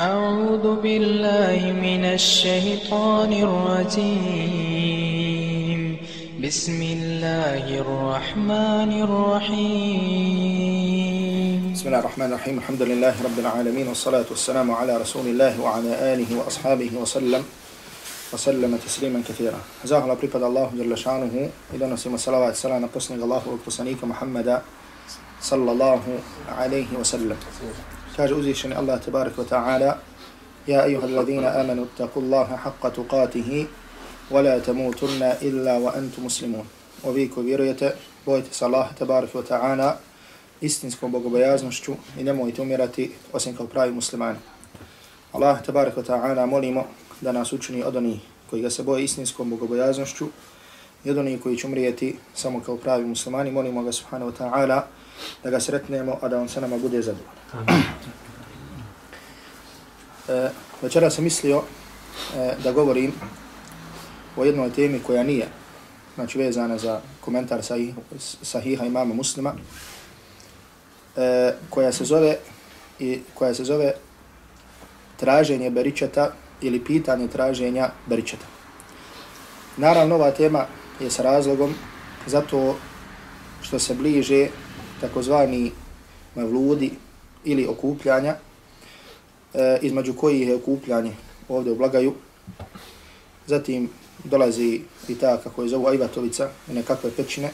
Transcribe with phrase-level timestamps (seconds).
[0.00, 4.20] أعوذ بالله من الشيطان الرجيم.
[6.40, 9.60] بسم الله الرحمن الرحيم.
[11.76, 12.56] بسم الله الرحمن الرحيم.
[12.64, 17.44] الحمد لله رب العالمين والصلاة والسلام على رسول الله وعلى آله وأصحابه وسلم
[18.32, 19.60] وسلم تسليما كثيرا.
[19.84, 21.50] زاه الله بريباد الله جل شأنه.
[21.76, 24.64] إذا نسيم الصلاة والسلام قصنق الله وقصنيك محمد
[25.44, 26.00] صلى الله
[26.48, 26.88] عليه
[28.09, 29.97] وسلم كاج أزيشني الله تبارك وتعالى
[30.67, 33.67] يا أيها الذين آمنوا اتقوا الله حق تقاته
[34.31, 36.65] ولا تموتن إلا وأنتم مسلمون
[37.03, 37.95] وبيكو vjerujete,
[38.25, 39.97] bojite se Allah tabarak wa ta'ala
[40.61, 44.37] istinskom bogobojaznošću i nemojte umirati osim kao pravi muslimani.
[45.31, 46.85] Allah tabarak wa ta'ala molimo
[47.21, 48.19] da nas učini od onih
[48.49, 50.27] koji ga se boje istinskom bogobojaznošću
[51.03, 53.51] i od onih koji će umrijeti samo kao pravi muslimani.
[53.51, 54.81] Molimo ga subhanahu wa ta'ala
[55.44, 57.34] da ga sretnemo, a da on se nama bude zadovoljan.
[60.28, 60.50] E,
[60.82, 61.62] večera sam mislio
[62.36, 63.12] e, da govorim
[64.36, 65.48] o jednoj temi koja nije
[66.14, 67.94] znači vezana za komentar sahih,
[68.42, 69.54] sahiha imama muslima
[71.16, 72.36] e, koja se zove
[72.98, 73.92] i koja se zove
[75.16, 78.46] traženje beričeta ili pitanje traženja beričeta.
[79.76, 80.66] Naravno, ova tema
[81.00, 81.74] je sa razlogom
[82.26, 82.76] zato
[83.62, 84.48] što se bliže
[85.00, 85.72] takozvani eh,
[86.34, 86.90] mevludi
[87.44, 88.36] ili okupljanja,
[89.54, 91.12] e, između kojih je okupljanje
[91.48, 92.14] ovdje u Blagaju.
[93.46, 93.90] Zatim
[94.24, 97.50] dolazi i ta, kako je zovu Ajvatovica, i nekakve pećine,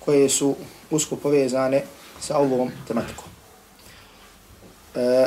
[0.00, 0.54] koje su
[0.90, 1.82] usko povezane
[2.20, 3.24] sa ovom tematikom.
[4.94, 5.26] E,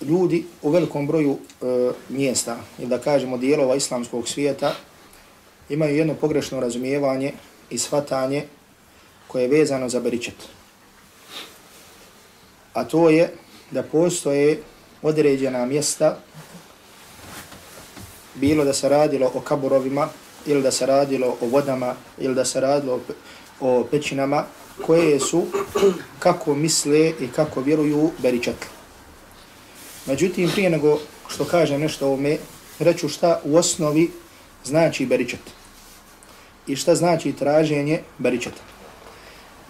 [0.00, 4.74] ljudi u velikom broju e, mjesta, ili da kažemo dijelova islamskog svijeta,
[5.68, 7.32] imaju jedno pogrešno razumijevanje
[7.70, 8.46] i shvatanje
[9.30, 10.34] koje je vezano za beričet.
[12.74, 13.30] A to je
[13.70, 14.62] da postoje
[15.02, 16.18] određena mjesta,
[18.34, 20.08] bilo da se radilo o kaburovima,
[20.46, 23.00] ili da se radilo o vodama, ili da se radilo
[23.60, 24.44] o pećinama,
[24.86, 25.46] koje su,
[26.18, 28.68] kako misle i kako vjeruju, beričatli.
[30.06, 30.98] Međutim, prije nego
[31.28, 32.38] što kažem nešto o me,
[32.78, 34.10] reću šta u osnovi
[34.64, 35.40] znači beričat.
[36.66, 38.79] I šta znači traženje beričeta.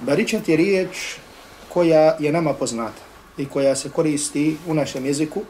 [0.01, 1.17] Beričat je riječ
[1.69, 3.03] koja je nama poznata
[3.39, 5.43] i koja se koristi u našem jeziku,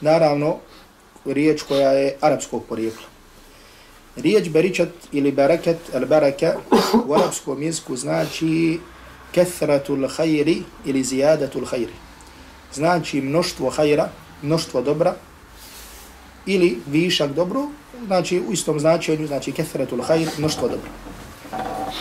[0.00, 0.56] naravno
[1.24, 3.06] riječ koja je arapskog porijekla.
[4.16, 6.54] Riječ beričat ili barakat, al baraka
[7.06, 8.78] u arapskom jeziku znači
[9.32, 11.92] kethratul hajri ili ziyadatul hajri.
[12.74, 14.08] Znači mnoštvo hajra,
[14.42, 15.14] mnoštvo dobra
[16.46, 17.68] ili višak dobro,
[18.06, 21.07] znači u istom značenju, znači kethratul khayr, mnoštvo dobra.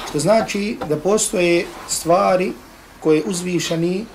[0.10, 2.52] Što znači da postoje stvari
[3.00, 4.06] koje uzvišeni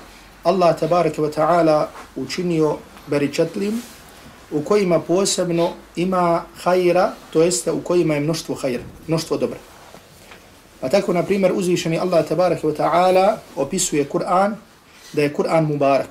[0.44, 3.82] Allah tabaraka wa ta'ala učinio beričetlim,
[4.50, 9.58] u kojima posebno ima hajra, to jeste u kojima je mnoštvo hajra, mnoštvo dobra.
[10.80, 14.56] Pa tako, na primjer, uzvišeni Allah tabaraka wa ta'ala opisuje Kur'an
[15.12, 16.10] da je Kur'an mubarak.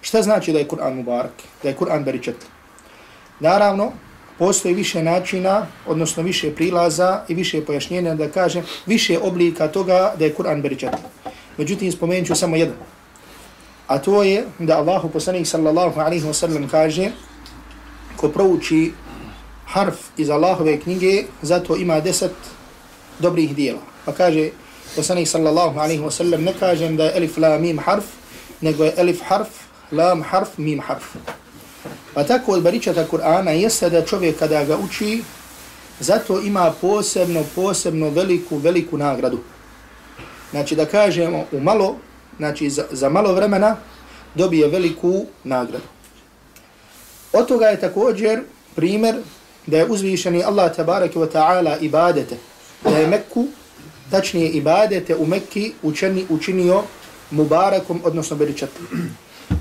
[0.00, 1.32] Šta znači da je Kur'an mubarak?
[1.62, 2.48] Da je Kur'an beričatli?
[3.40, 3.92] Naravno,
[4.38, 10.24] postoji više načina, odnosno više prilaza i više pojašnjenja da kaže više oblika toga da
[10.24, 11.04] je Kur'an beričatli.
[11.56, 12.76] Međutim, spomenut ću samo jedan.
[13.86, 17.10] A to je da Allahu poslanik sallallahu alaihi wa sallam kaže
[18.16, 18.92] ko prouči
[19.66, 22.32] harf iz Allahove knjige, zato ima deset
[23.18, 23.80] dobrih dijela.
[24.04, 24.50] Pa kaže
[24.96, 28.04] poslanik sallallahu alaihi wa sallam ne kažem da je elif la mim harf,
[28.60, 29.48] nego je elif harf,
[29.92, 31.16] lam harf, mim harf.
[32.14, 35.22] Pa tako od baričata Kur'ana jeste da čovjek kada ga uči,
[36.00, 39.38] zato ima posebno, posebno veliku, veliku nagradu.
[40.50, 41.96] Znači da kažemo u malo
[42.36, 43.76] znači za, za malo vremena
[44.34, 45.84] dobije veliku nagradu.
[47.32, 48.42] Od toga je također
[48.74, 49.16] primjer
[49.66, 52.36] da je uzvišeni Allah tabaraka wa ta'ala ibadete,
[52.84, 53.46] da je Mekku,
[54.10, 56.82] tačnije ibadete u Mekki učeni, učinio
[57.30, 58.86] mubarakom, odnosno beričatom.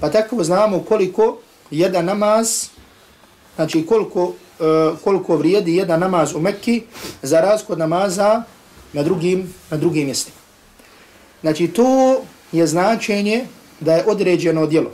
[0.02, 1.38] Pa tako znamo koliko
[1.71, 2.65] jedan namaz,
[3.56, 4.36] znači koliko, uh,
[5.04, 6.83] koliko vrijedi jedan namaz u Mekki
[7.21, 8.44] za razkod namaza
[8.94, 10.38] na drugim, na drugim mjestima.
[11.42, 12.21] Znači to
[12.51, 13.45] je značenje
[13.80, 14.92] da je određeno djelo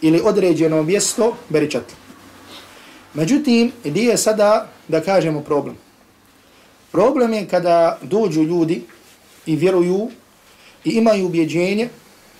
[0.00, 1.84] ili određeno mjesto beričat.
[3.14, 5.76] Međutim, gdje je sada da kažemo problem?
[6.92, 8.82] Problem je kada dođu ljudi
[9.46, 10.10] i vjeruju
[10.84, 11.88] i imaju ubjeđenje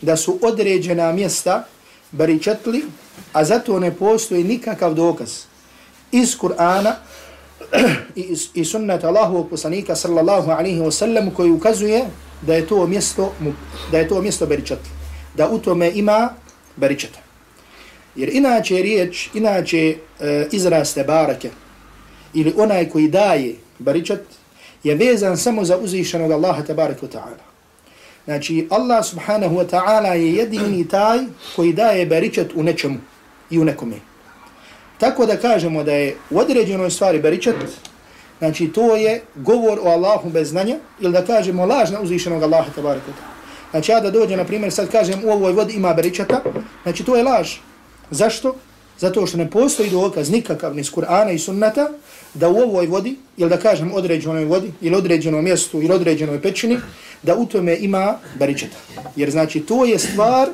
[0.00, 1.64] da su određena mjesta
[2.10, 2.84] beričetli
[3.36, 5.30] a zato ne postoji nikakav dokaz
[6.12, 6.92] iz Kur'ana
[8.16, 12.04] i, i sunnata Allahovog poslanika sallallahu alaihi wa sallam koji ukazuje
[12.42, 13.32] da je to mjesto
[13.90, 14.78] da je to mjesto beričat
[15.34, 16.30] da u tome ima
[16.76, 17.18] beričata
[18.16, 21.50] Jer inače riječ, inače e, izraz tebareke,
[22.34, 24.20] ili onaj koji daje beričat
[24.84, 27.44] je vezan samo za uzvišenog Allaha tabaraka wa ta'ala.
[28.24, 31.18] Znači, Allah subhanahu wa ta'ala je jedini taj
[31.56, 32.98] koji daje beričat u nečemu
[33.50, 33.96] i u nekome.
[34.98, 37.56] Tako da kažemo da je u određenoj stvari baričat,
[38.38, 43.06] znači to je govor o Allahu bez znanja, ili da kažemo lažna uzvišenog Allaha tabaraka
[43.06, 43.36] wa ta'ala.
[43.70, 46.42] Znači ja da dođe, na primjer, sad kažem u ovoj vodi ima beričata,
[46.82, 47.56] znači to je laž.
[48.10, 48.54] Zašto?
[48.98, 51.88] Zato što ne postoji dokaz nikakav ni iz Kur'ana i sunnata
[52.34, 56.78] da u ovoj vodi, ili da kažem određenoj vodi, ili određenom mjestu, ili određenoj pećini,
[57.22, 58.76] da u tome ima beričata.
[59.16, 60.48] Jer znači to je stvar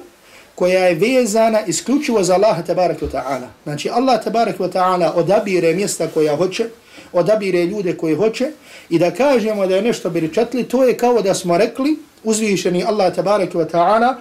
[0.54, 3.46] koja je vezana isključivo za Allaha tabarak wa ta'ala.
[3.64, 6.66] Znači Allah tabarak wa ta'ala odabire mjesta koja hoće,
[7.12, 8.50] odabire ljude koje hoće
[8.88, 13.14] i da kažemo da je nešto beričatli, to je kao da smo rekli uzvišeni Allah
[13.14, 14.14] tabarak wa ta'ala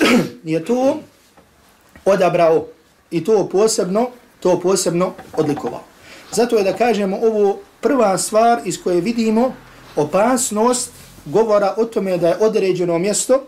[0.52, 1.00] je to
[2.04, 2.66] odabrao
[3.10, 4.10] i to posebno
[4.40, 5.82] to posebno odlikovao.
[6.32, 9.54] Zato je da kažemo ovo prva stvar iz koje vidimo
[9.96, 10.90] opasnost
[11.24, 13.44] govora o tome da je određeno mjesto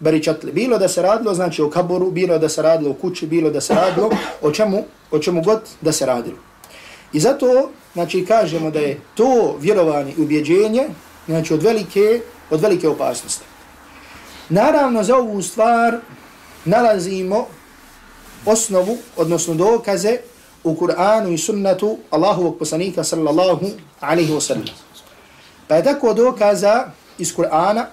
[0.00, 0.52] baričatli.
[0.52, 3.60] Bilo da se radilo, znači o kaboru, bilo da se radilo o kući, bilo da
[3.60, 4.10] se radilo
[4.42, 6.36] o čemu, o čemu god da se radilo.
[7.12, 10.88] I zato, znači, kažemo da je to vjerovanje i ubjeđenje,
[11.26, 13.44] znači, od velike, od velike opasnosti.
[14.48, 15.98] Naravno, za ovu stvar
[16.64, 17.46] nalazimo
[18.46, 20.18] osnovu, odnosno dokaze
[20.64, 23.66] u Kur'anu i sunnatu Allahovog poslanika sallallahu
[24.00, 24.64] alaihi wa sallam.
[25.68, 27.84] Pa je tako dokaza iz Kur'ana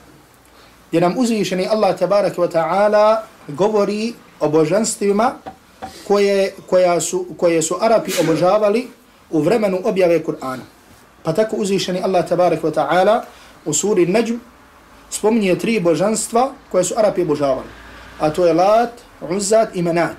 [0.89, 3.17] gdje nam uzvišeni Allah tabaraka wa ta'ala
[3.49, 5.33] govori o božanstvima
[6.07, 8.89] koje, koja su, koje su Arapi obožavali
[9.31, 10.65] u vremenu objave Kur'ana.
[11.23, 13.21] Pa tako uzvišeni Allah tabaraka wa ta'ala
[13.65, 14.41] u suri Najm
[15.11, 17.69] spominje tri božanstva koje su Arapi obožavali.
[18.21, 18.93] A to je Lat,
[19.31, 20.17] Uzzat i Menat.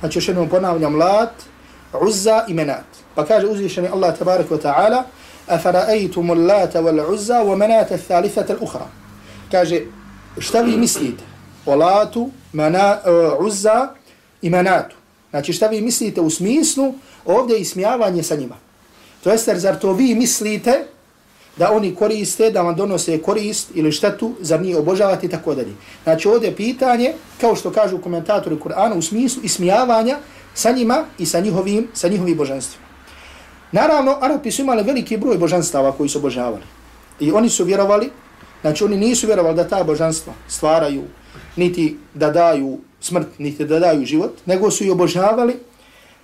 [0.00, 1.32] Znači još jednom ponavljam Lat,
[2.00, 2.84] Uzza i Menat.
[3.14, 5.04] Pa kaže uzvišeni Allah tabaraka wa ta'ala
[5.48, 8.86] أفرأيتم اللات والعزى ومنات الثالثة الأخرى
[9.51, 9.81] kaže
[10.37, 11.23] šta vi mislite
[11.65, 12.97] o Latu, mana,
[13.39, 13.87] uh, Uzza
[14.41, 14.95] i Manatu.
[15.29, 16.93] Znači šta vi mislite u smislu
[17.25, 18.55] ovdje ismijavanje sa njima.
[19.23, 20.85] To jeste, zar to vi mislite
[21.57, 25.73] da oni koriste, da vam donose korist ili štetu, zar nije obožavati i tako dalje.
[26.03, 30.17] Znači ovdje pitanje, kao što kažu komentatori Kur'ana, u smislu ismijavanja
[30.53, 32.85] sa njima i sa njihovim, sa njihovim božanstvima.
[33.71, 36.63] Naravno, Arapi su imali veliki broj božanstava koji su obožavali.
[37.19, 38.09] I oni su vjerovali,
[38.61, 41.03] znači oni nisu vjerovali da ta božanstva stvaraju,
[41.55, 45.55] niti da daju smrt, niti da daju život, nego su i obožavali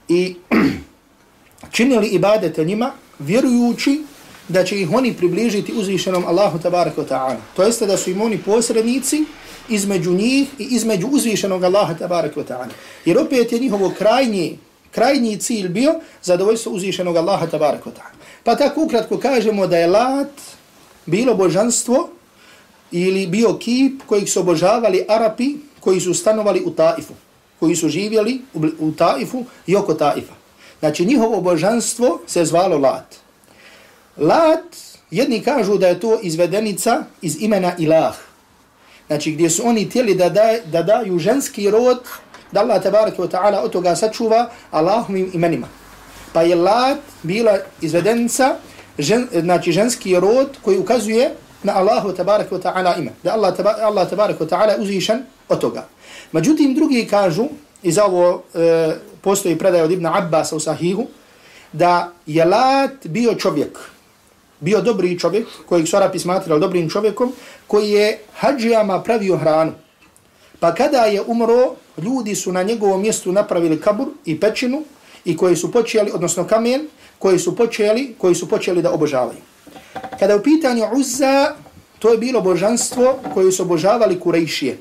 [0.08, 0.36] i
[1.76, 4.04] činili ibadete njima, vjerujući
[4.48, 7.36] da će ih oni približiti uzvišenom Allahu tabaraka ta'ala.
[7.56, 9.26] To jeste da su im oni posrednici
[9.70, 12.70] između njih i između uzvišenog Allaha tabaraka ta'ala.
[13.06, 14.60] Jer opet je njihovo krajnji,
[14.92, 18.18] krajnji cilj bio zadovoljstvo uzvišenog Allaha tabaraka ta'ala.
[18.44, 20.32] Pa tako ukratko kažemo da je lat
[21.06, 22.10] bilo božanstvo
[22.92, 27.14] ili bio kip kojih su obožavali Arapi koji su stanovali u Taifu,
[27.60, 28.42] koji su živjeli
[28.80, 30.34] u Taifu i oko Taifa.
[30.80, 33.16] Znači njihovo božanstvo se zvalo Lat.
[34.18, 34.76] Lat,
[35.12, 38.16] jedni kažu da je to izvedenica iz imena Ilah.
[39.08, 42.00] Znači gdje su oni tijeli da, daj, da daju ženski rod,
[42.52, 45.68] da Allah tabaraka wa ta'ala od toga sačuva Allahovim imenima.
[46.34, 48.56] Pa je Lat bila izvedenica,
[49.00, 53.12] žen, znači ženski rod koji ukazuje na Allahu tabaraka wa ta'ala ime.
[53.24, 55.88] Da Allah, taba, Allah tabaraka wa ta'ala uzvišen od toga.
[56.32, 57.46] Međutim, drugi kažu,
[57.84, 61.08] i za ovo e, postoji predaj od Ibn Abbas u Sahihu,
[61.74, 63.80] da je Lat bio čovjek,
[64.60, 67.34] bio dobri čovjek, kojeg su Arapi smatrali dobrim čovjekom,
[67.68, 69.72] koji je hađijama pravio hranu.
[70.60, 74.84] Pa kada je umro, ljudi su na njegovom mjestu napravili kabur i pećinu
[75.26, 76.88] i koji su počeli, odnosno kamen,
[77.20, 79.40] koji su počeli, koji su počeli da obožavaju.
[80.20, 81.56] Kada u pitanju Uzza,
[82.00, 84.78] to je bilo božanstvo koje su obožavali Kurejšije.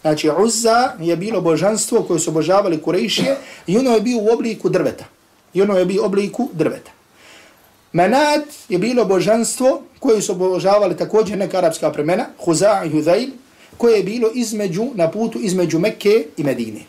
[0.00, 4.68] Znači Uzza je bilo božanstvo koje su obožavali Kurejšije i ono je bio u obliku
[4.68, 5.04] drveta.
[5.54, 6.90] I ono je bio u obliku drveta.
[7.92, 13.28] Manat je bilo božanstvo koje su obožavali također neka arapska premena, Huza i Huzail,
[13.76, 16.80] koje je bilo između, na putu između Mekke i Medine.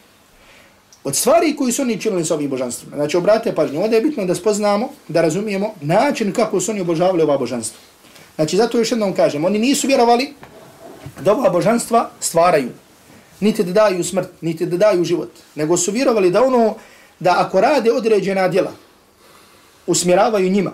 [1.03, 2.95] Od stvari koji su oni činili sa ovim božanstvima.
[2.95, 7.23] Znači, obrate pažnju, ovdje je bitno da spoznamo, da razumijemo način kako su oni obožavali
[7.23, 7.79] ova božanstva.
[8.35, 10.33] Znači, zato još jednom kažem, oni nisu vjerovali
[11.21, 12.69] da ova božanstva stvaraju,
[13.39, 16.75] niti da daju smrt, niti da daju život, nego su vjerovali da ono,
[17.19, 18.71] da ako rade određena djela,
[19.87, 20.71] usmjeravaju njima,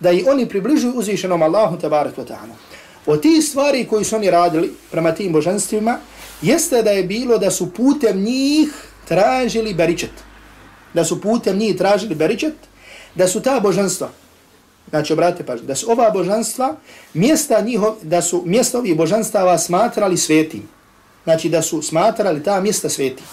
[0.00, 2.54] da i oni približuju uzvišenom Allahu tabarak wa ta'ala.
[3.06, 5.98] Od tih stvari koji su oni radili prema tim božanstvima,
[6.42, 10.10] jeste da je bilo da su putem njih tražili beričet.
[10.94, 12.54] Da su putem njih tražili beričet,
[13.14, 14.08] da su ta božanstva,
[14.90, 16.76] znači obratite pažnje, da su ova božanstva,
[17.14, 20.68] mjesta njihov, da su mjesta ovih božanstava smatrali svetim.
[21.24, 23.26] Znači da su smatrali ta mjesta svetim.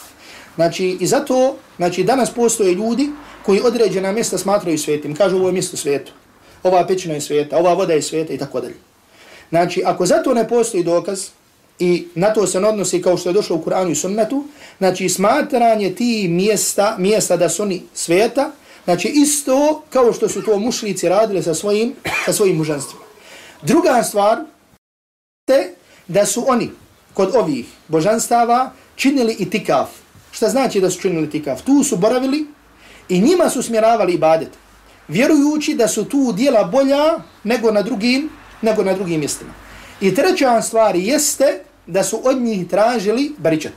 [0.55, 3.09] Znači i zato, znači danas postoje ljudi
[3.45, 5.15] koji određena mjesta smatraju svetim.
[5.15, 6.11] Kažu ovo je mjesto svetu.
[6.63, 8.75] Ova pećina je sveta, ova voda je sveta i tako dalje.
[9.49, 11.27] Znači ako zato ne postoji dokaz,
[11.79, 14.43] i na to se odnosi kao što je došlo u Kur'anu i sunnetu,
[14.77, 18.51] znači smatranje ti mjesta, mjesta da su oni sveta,
[18.83, 21.93] znači isto kao što su to mušlici radili sa svojim,
[22.25, 23.05] sa svojim mužanstvima.
[23.61, 24.37] Druga stvar
[25.47, 25.75] te
[26.07, 26.71] da su oni
[27.13, 29.89] kod ovih božanstava činili i.
[30.31, 31.61] Šta znači da su činili itikaf?
[31.61, 32.45] Tu su boravili
[33.09, 34.49] i njima su smjeravali ibadet,
[35.07, 38.29] vjerujući da su tu dijela bolja nego na drugim,
[38.61, 39.64] nego na drugim mjestima.
[40.01, 43.73] I treća stvar jeste da su od njih tražili baričat.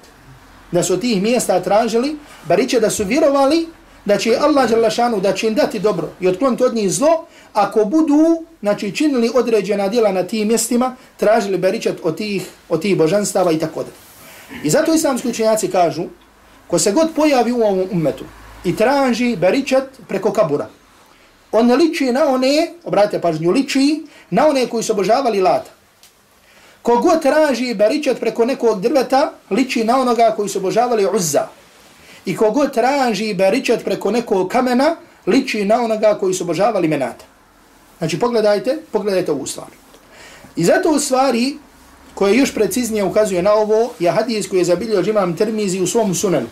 [0.73, 2.17] Da su od tih mjesta tražili
[2.49, 3.67] baričat, da su vjerovali
[4.05, 7.85] da će Allah Đalašanu da će im dati dobro i otkloniti od njih zlo, ako
[7.85, 13.53] budu znači, činili određena djela na tim mjestima, tražili baričat od tih, od tih božanstava
[13.53, 13.91] i tako da.
[14.65, 16.05] I zato islamski učenjaci kažu,
[16.67, 18.25] ko se god pojavi u ovom umetu
[18.65, 20.69] i traži baričat preko kabura,
[21.53, 25.78] on liči na one, obratite pažnju, liči na one koji su obožavali lata.
[26.83, 31.49] Kogod traži baričat preko nekog drveta, liči na onoga koji su obožavali uzza.
[32.25, 37.25] I kogod traži baričat preko nekog kamena, liči na onoga koji su obožavali menata.
[37.99, 39.69] Znači pogledajte, pogledajte ovu stvar.
[40.57, 41.57] I zato u stvari
[42.15, 46.15] koje još preciznije ukazuje na ovo je hadis koji je zabilio imam termizi u svom
[46.15, 46.47] sunanu.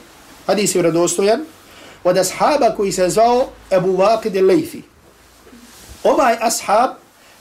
[0.47, 1.45] Hadis je vredostojan
[2.05, 4.81] od ashaba koji se zvao Ebu Waqid al-Laythi.
[6.05, 6.91] Ovaj ashab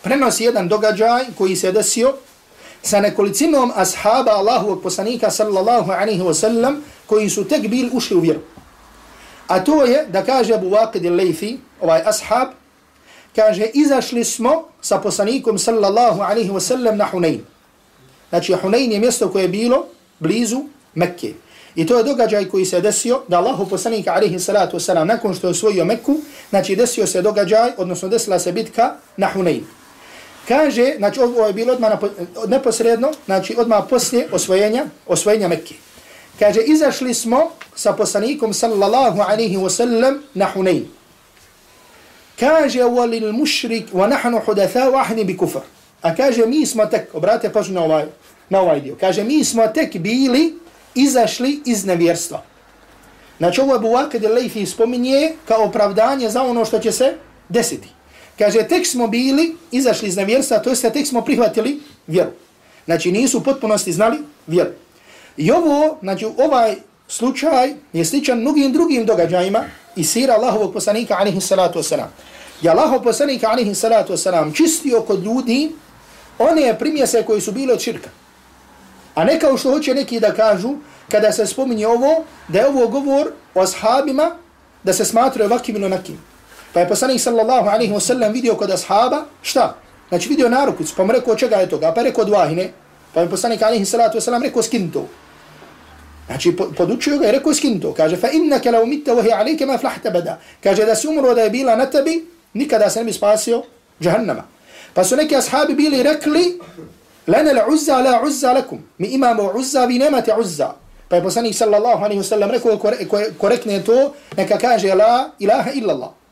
[0.01, 2.13] prenosi jedan događaj koji se desio
[2.85, 8.19] sa nekolicinom ashaba Allahovog poslanika sallallahu alaihi wa sallam koji su tek bili ušli u
[8.19, 8.39] vjeru.
[9.47, 12.47] A to je da kaže Abu Waqid al-Laythi, ovaj ashab,
[13.35, 17.39] kaže izašli smo sa poslanikom sallallahu alaihi wa sallam na Hunayn.
[18.29, 19.85] Znači Hunayn je mjesto koje je bilo
[20.19, 20.61] blizu
[20.95, 21.33] Mekke.
[21.75, 25.47] I to je događaj koji se desio da Allahu poslanika alaihi salatu wasalam nakon što
[25.47, 26.15] je osvojio Mekku,
[26.49, 29.61] znači desio se događaj, odnosno desila se bitka na Hunayn.
[30.47, 31.99] Kaže, znači ovo je bilo odmah
[32.47, 35.75] neposredno, znači odmah poslije osvojenja, osvojenja Mekke.
[36.39, 40.83] Kaže, izašli smo sa poslanikom sallallahu alaihi wa sallam na Hunayn.
[42.39, 45.61] Kaže, walil mušrik, wa nahnu hudatha wahni bi kufar.
[46.01, 48.05] A kaže, mi smo tek, obrate pažu na ovaj,
[48.49, 50.53] na ovaj dio, kaže, mi smo tek bili
[50.95, 52.43] izašli iz nevjerstva.
[53.37, 57.13] Znači ovo je Buwakad il-Layfi spominje kao opravdanje za ono što će se
[57.49, 57.94] desiti.
[58.37, 62.31] Kaže, tek smo bili, izašli iz nevjerstva, to jeste tek smo prihvatili vjeru.
[62.85, 64.69] Znači, nisu u potpunosti znali vjeru.
[65.37, 66.75] I ovo, znači, ovaj
[67.07, 69.63] slučaj je sličan mnogim drugim događajima
[69.95, 72.07] i sira Allahovog poslanika, alihi salatu wasalam.
[72.61, 75.71] Je Allahov poslanika, alihi salatu wasalam, čistio kod ljudi
[76.39, 78.09] one primjese koji su bile od širka.
[79.15, 80.75] A ne kao što hoće neki da kažu,
[81.11, 84.35] kada se spominje ovo, da je ovo govor o ashabima,
[84.83, 86.17] da se smatruje vakim ili onakim.
[86.75, 89.75] Pa je poslanik sallallahu alaihi wa sallam vidio kod ashaba, šta?
[90.09, 92.65] Znači vidio narukuc, pa mu rekao čega je toga, pa je rekao dvahine,
[93.13, 95.05] pa je poslanik alaihi sallatu wa sallam rekao skin to.
[96.27, 97.93] Znači podučio ga i rekao skin to.
[97.93, 100.39] Kaže, fa innaka la umitta wa hi ma flahta bada.
[100.63, 103.63] Kaže, da si umro da je bila na tebi, nikada se ne bi spasio
[104.01, 104.43] džahannama.
[104.93, 106.59] Pa su neki ashabi bili rekli,
[107.27, 108.83] lana la uzza la uzza lakum.
[108.97, 110.73] Mi imamo uzza, vi nemate uzza.
[111.07, 112.71] Pa je poslanik sallallahu alaihi wa sallam rekao
[113.65, 116.24] je to, neka kaže la ilaha illa Allah.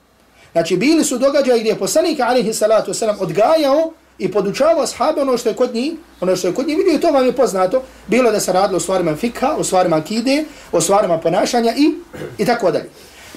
[0.54, 5.38] Znači bili su događaji gdje je poslanik alaihi salatu wasalam odgajao i podučavao ashabe ono
[5.38, 8.32] što je kod njih, ono što je kod njih vidio to vam je poznato, bilo
[8.32, 11.94] da se radilo o stvarima fikha, o stvarima akide, o stvarima ponašanja i,
[12.38, 12.90] i tako dalje.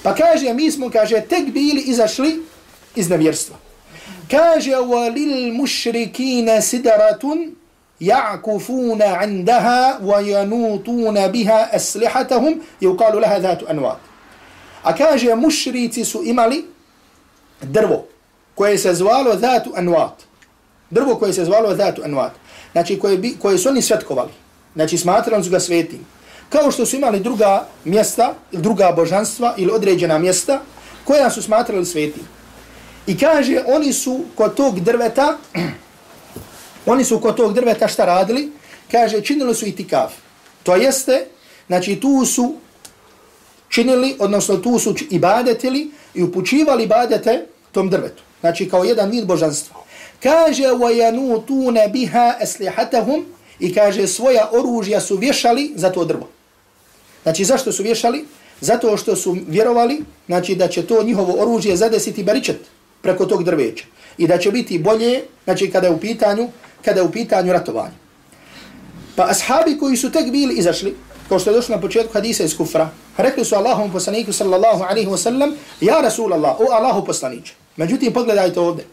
[0.03, 2.43] Pa kaže, mi smo, kaže, tek bili izašli
[2.95, 3.55] iz nevjerstva.
[4.31, 7.55] Kaže, walil mušrikina sidaratun
[7.99, 13.97] ja'kufuna andaha wa janutuna biha aslihatahum i ukalu laha dhatu anvat.
[14.83, 16.65] A kaže, mušrici su imali
[17.61, 18.05] drvo
[18.55, 20.13] koje se zvalo Zatu Anwat.
[20.89, 22.29] Drvo koje se zvalo Zatu Anwat.
[22.71, 24.31] Znači koje, bi, koje su oni svetkovali.
[24.75, 26.05] Znači smatrali su ga svetim.
[26.49, 30.61] Kao što su imali druga mjesta, druga božanstva ili određena mjesta
[31.03, 32.23] koja su smatrali svetim.
[33.07, 35.37] I kaže, oni su kod tog drveta,
[36.93, 38.51] oni su kod tog drveta šta radili?
[38.91, 40.13] Kaže, činili su itikaf.
[40.63, 41.25] To jeste,
[41.67, 42.55] znači tu su
[43.69, 48.22] činili, odnosno tu su ibadetili i upućivali ibadete tom drvetu.
[48.40, 49.76] Znači kao jedan vid božanstva.
[50.22, 53.22] Kaže, وَيَنُوتُونَ بِهَا أَسْلِحَتَهُمْ
[53.58, 56.28] I kaže, svoja oružja su vješali za to drvo.
[57.22, 58.24] Znači zašto su vješali?
[58.60, 62.60] Zato što su vjerovali znači, da će to njihovo oružje zadesiti baričet
[63.02, 63.84] preko tog drveća.
[64.18, 66.48] I da će biti bolje znači, kada je u pitanju,
[66.84, 68.02] kada je u pitanju ratovanja.
[69.16, 70.94] Pa ashabi koji su tek bili izašli,
[71.29, 75.09] kao što je došlo na početku hadisa iz kufra, rekli su Allahom poslaniku sallallahu alaihi
[75.09, 77.53] wa sallam, ja Rasul Allah, o Allahu poslaniče.
[77.75, 78.85] Međutim, pogledajte ovdje.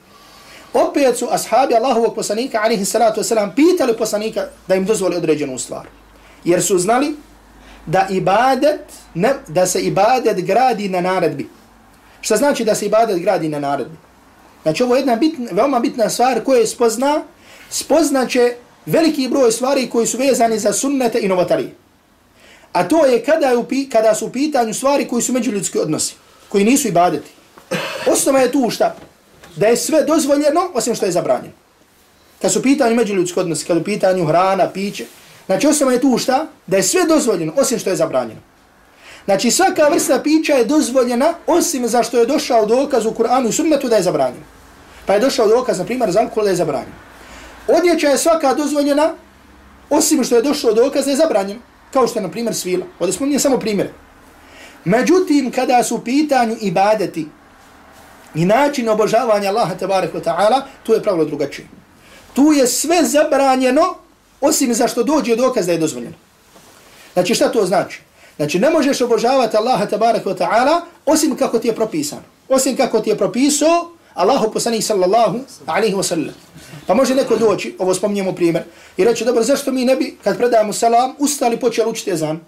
[0.73, 5.59] Opet su ashabi Allahovog poslanika alaihi salatu wa sallam pitali poslanika da im dozvoli određenu
[5.59, 5.87] stvar.
[6.45, 7.17] Jer su znali
[7.87, 8.81] da ibadet,
[9.15, 11.49] ne, da se ibadet gradi na naredbi.
[12.21, 13.97] Šta znači da se ibadet gradi na naredbi?
[14.63, 17.23] Znači ovo je jedna bitna, veoma bitna stvar koja je spozna,
[17.71, 18.55] spoznaće
[18.87, 21.84] veliki broj stvari koji su vezani za sunnete i novotarije.
[22.75, 26.15] A to je kada, je kada su u pitanju stvari koji su međuljudski odnosi,
[26.49, 27.31] koji nisu ibadeti.
[28.07, 28.95] Osnova je tu šta?
[29.57, 31.55] Da je sve dozvoljeno, osim što je zabranjeno.
[32.43, 35.07] Kad su u pitanju međuljudski odnosi, kad u pitanju hrana, piće,
[35.47, 36.47] znači osnova je tu šta?
[36.67, 38.41] Da je sve dozvoljeno, osim što je zabranjeno.
[39.25, 43.53] Znači svaka vrsta pića je dozvoljena, osim za što je došao dokaz u Kur'anu i
[43.53, 44.45] sunnetu da je zabranjeno.
[45.07, 46.97] Pa je došao dokaz, na primjer, za alkohol da je zabranjeno.
[47.69, 49.15] Odjeća je svaka dozvoljena,
[49.91, 51.61] osim što je došao dokaz da je zabranjeno
[51.95, 52.87] kao što je na primjer svila.
[52.99, 53.93] Ovdje spominje samo primjere.
[54.85, 57.27] Međutim, kada su pitanju ibadeti
[58.35, 61.69] i način obožavanja Allaha tabaraka ta'ala, tu je pravilo drugačije.
[62.35, 63.95] Tu je sve zabranjeno,
[64.41, 66.17] osim za što dođe dokaz da je dozvoljeno.
[67.13, 68.03] Znači, šta to znači?
[68.37, 72.23] Znači, ne možeš obožavati Allaha tabaraka ta'ala, osim kako ti je propisano.
[72.49, 76.33] Osim kako ti je propisao Allahu poslanik sallallahu alaihi wasallam.
[76.87, 78.65] Pa može neko doći, ovo spominjemo primjer,
[78.97, 82.41] i reći, dobro, zašto mi ne bi, kad predajemo salam, ustali počeli učiti ezan?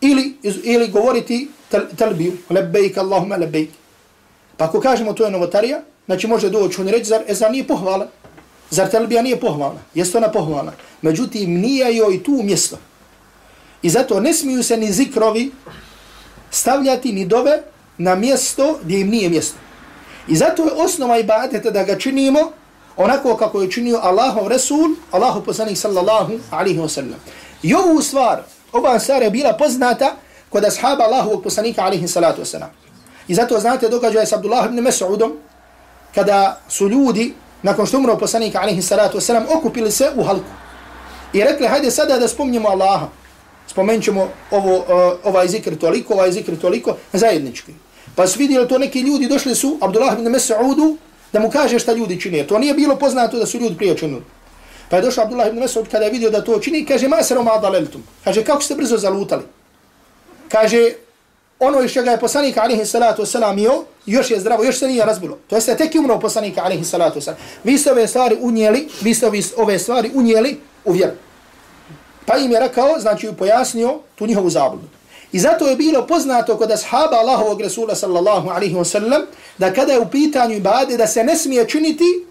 [0.00, 1.48] Ili, ili govoriti
[1.96, 3.70] talbiju, lebejk, Allahumma lebejk.
[4.56, 8.08] Pa ako kažemo to je novotarija, znači može doći on reći, zar ezan nije pohvala?
[8.70, 9.78] Zar telbija nije pohvala?
[9.94, 10.72] Jeste ona pohvala?
[11.02, 12.78] Međutim, nije joj tu mjesto.
[13.82, 15.52] I zato ne smiju se ni zikrovi
[16.50, 17.62] stavljati ni dove
[17.98, 19.56] na mjesto gdje im nije mjesto.
[20.28, 22.52] I zato je osnova ibadeta da ga činimo
[22.96, 27.20] onako kako je činio Allahov Resul, Allahov poslanik sallallahu alaihi wa sallam.
[27.62, 30.16] I ovu stvar, ova stvar je bila poznata
[30.48, 32.70] kod ashaba Allahovog poslanika alaihi salatu wa sallam.
[33.28, 35.32] I zato znate događaje s Abdullah ibn Mas'udom,
[36.14, 40.50] kada su ljudi, nakon što umro poslanika alaihi salatu wa sallam, okupili se u halku.
[41.32, 43.08] I rekli, hajde sada da spomnimo Allaha.
[43.66, 44.84] Spomenut ćemo ovo, uh,
[45.24, 47.72] ovaj zikr toliko, ovaj zikr toliko, zajednički.
[48.20, 50.96] Pa su vidjeli to neki ljudi, došli su Abdullah ibn Mas'udu,
[51.32, 52.46] da mu kaže šta ljudi čine.
[52.46, 54.22] To nije bilo poznato da su ljudi prije činili.
[54.90, 57.34] Pa je došao Abdullah ibn Mas'ud kada je vidio da to čini, kaže, ma se
[57.34, 58.02] roma adaleltum.
[58.24, 59.42] Kaže, kako ste brzo zalutali?
[60.48, 60.92] Kaže,
[61.58, 65.04] ono iz čega je poslanik alihi salatu wasalam jeo, još je zdravo, još se nije
[65.04, 65.38] razbilo.
[65.46, 67.40] To jeste tek umro poslanik alihi salatu wasalam.
[67.64, 71.12] Vi ste ove stvari unijeli, vi ste ove stvari unijeli u vjeru.
[72.26, 74.99] Pa im je rekao, znači pojasnio tu njihovu zabludu.
[75.32, 79.22] I zato je bilo poznato kod ashaba Allahovog Rasula sallallahu alaihi wa sallam
[79.58, 82.26] da kada je u pitanju ibade da se ne smije činiti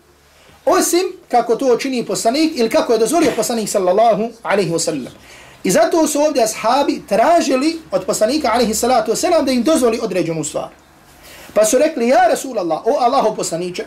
[0.65, 5.13] osim kako to čini poslanik ili kako je dozvolio poslanik sallallahu alaihi wa sallam.
[5.63, 9.99] I zato su ovdje ashabi tražili od poslanika alaihi salatu wa sallam da im dozvoli
[10.01, 10.69] određenu stvar.
[11.53, 13.85] Pa su rekli, ja Rasulallah, o Allaho poslaniće,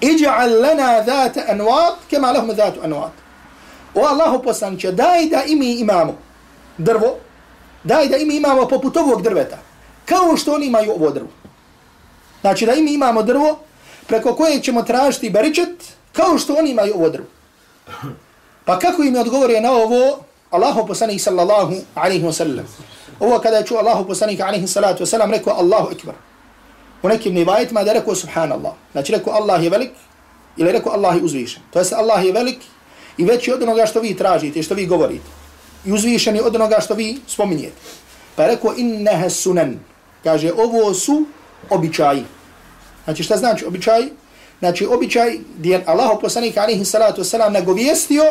[0.00, 3.10] iđa'al lana dhata anwat, kema lahum dhatu anwat.
[3.94, 6.18] O Allaho poslaniće, daj da imi imamo
[6.78, 7.16] drvo,
[7.84, 9.58] daj da imi imamo poput ovog drveta,
[10.04, 11.28] kao što oni imaju ovo drvo.
[12.40, 13.58] Znači da imi imamo drvo
[14.06, 17.26] preko koje ćemo tražiti beričet, kao što oni imaju ovo drvo.
[18.64, 20.18] Pa kako im je odgovorio na ovo,
[20.50, 22.66] Allahu poslanik sallallahu alaihi wa sallam.
[23.20, 26.14] Ovo kada je čuo Allahu poslanik alaihi salatu wa sallam, rekao Allahu ekbar.
[27.02, 28.72] U nekim nivajetima da rekao subhanallah.
[28.92, 29.90] Znači rekao Allah je velik
[30.56, 31.62] ili rekao Allah je uzvišen.
[31.70, 32.58] To jest Allah je velik
[33.16, 35.26] i veći od onoga što vi tražite i što vi govorite
[35.84, 37.76] i uzvišeni od onoga što vi spominjete.
[38.36, 39.78] Pa je rekao, inneha sunan.
[40.24, 41.24] Kaže, ovo su
[41.70, 42.24] običaji.
[43.04, 44.02] Znači, šta znači običaj?
[44.58, 48.24] Znači, običaj gdje je Allah poslanik alihi salatu wasalam nagovijestio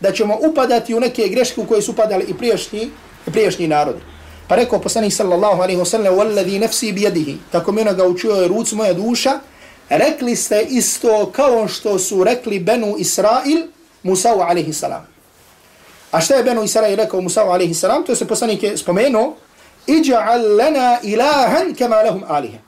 [0.00, 2.90] da ćemo upadati u neke greške u koje su upadali i priješnji,
[3.26, 4.00] i priješnji narodi.
[4.48, 8.72] Pa rekao poslanik sallallahu alaihi wasallam, wallazi nafsi بِيَدِهِ tako mi onoga učio je ruc
[8.72, 9.40] moja duša,
[9.88, 13.66] rekli ste isto kao što su rekli Benu Israil,
[14.02, 15.17] Musa alaihi salam.
[16.10, 18.04] A šta je Benu Israel rekao Musa alaihi salam?
[18.04, 19.36] To se poslanik je spomenuo.
[19.86, 22.58] Iđa'al lana ilahan kema lahum alihe.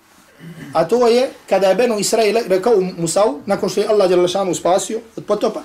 [0.72, 5.00] A to je kada je Benu Israel rekao Musa, nakon što je Allah Đalešanu spasio
[5.16, 5.62] od potopa,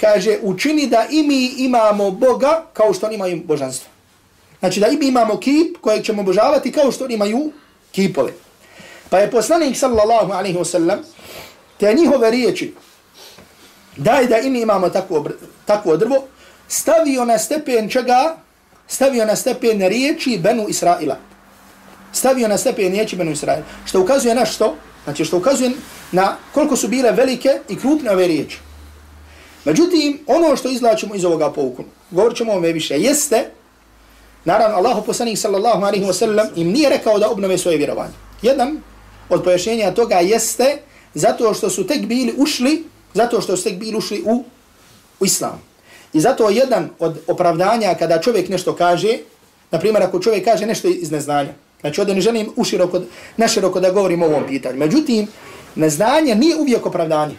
[0.00, 3.88] kaže učini da i mi imamo Boga kao što oni imaju božanstvo.
[4.58, 7.52] Znači da i mi imamo kip kojeg ćemo obožavati kao što oni imaju
[7.92, 8.32] kipove.
[9.10, 10.96] Pa je poslanik sallallahu alaihi wasallam
[11.78, 12.74] te njihove riječi
[13.96, 15.24] daj da i mi imamo takvo,
[15.64, 16.24] takvo drvo
[16.68, 18.36] stavio na stepen čega
[18.88, 21.16] stavio na stepen riječi Benu Israila.
[22.12, 23.64] Stavio na stepen riječi Benu Israila.
[23.84, 24.76] Što ukazuje na što?
[25.04, 25.70] Znači što ukazuje
[26.12, 28.58] na koliko su bile velike i krupne ove riječi.
[29.64, 33.50] Međutim, ono što izlačimo iz ovoga pouku, govorit ćemo ome više, jeste,
[34.44, 38.12] naravno, Allahu poslanik sallallahu alaihi wa sallam im nije rekao da obnove svoje vjerovanje.
[38.42, 38.80] Jedan
[39.28, 40.78] od pojašnjenja toga jeste
[41.14, 44.44] zato što su tek bili ušli, zato što su tek bili ušli u,
[45.20, 45.62] u islam.
[46.16, 49.18] I zato jedan od opravdanja kada čovjek nešto kaže,
[49.70, 53.00] na primjer ako čovjek kaže nešto iz neznanja, znači ovdje ne želim uširoko,
[53.36, 54.78] naširoko da govorim o ovom pitanju.
[54.78, 55.26] Međutim,
[55.74, 57.36] neznanje nije uvijek opravdanje.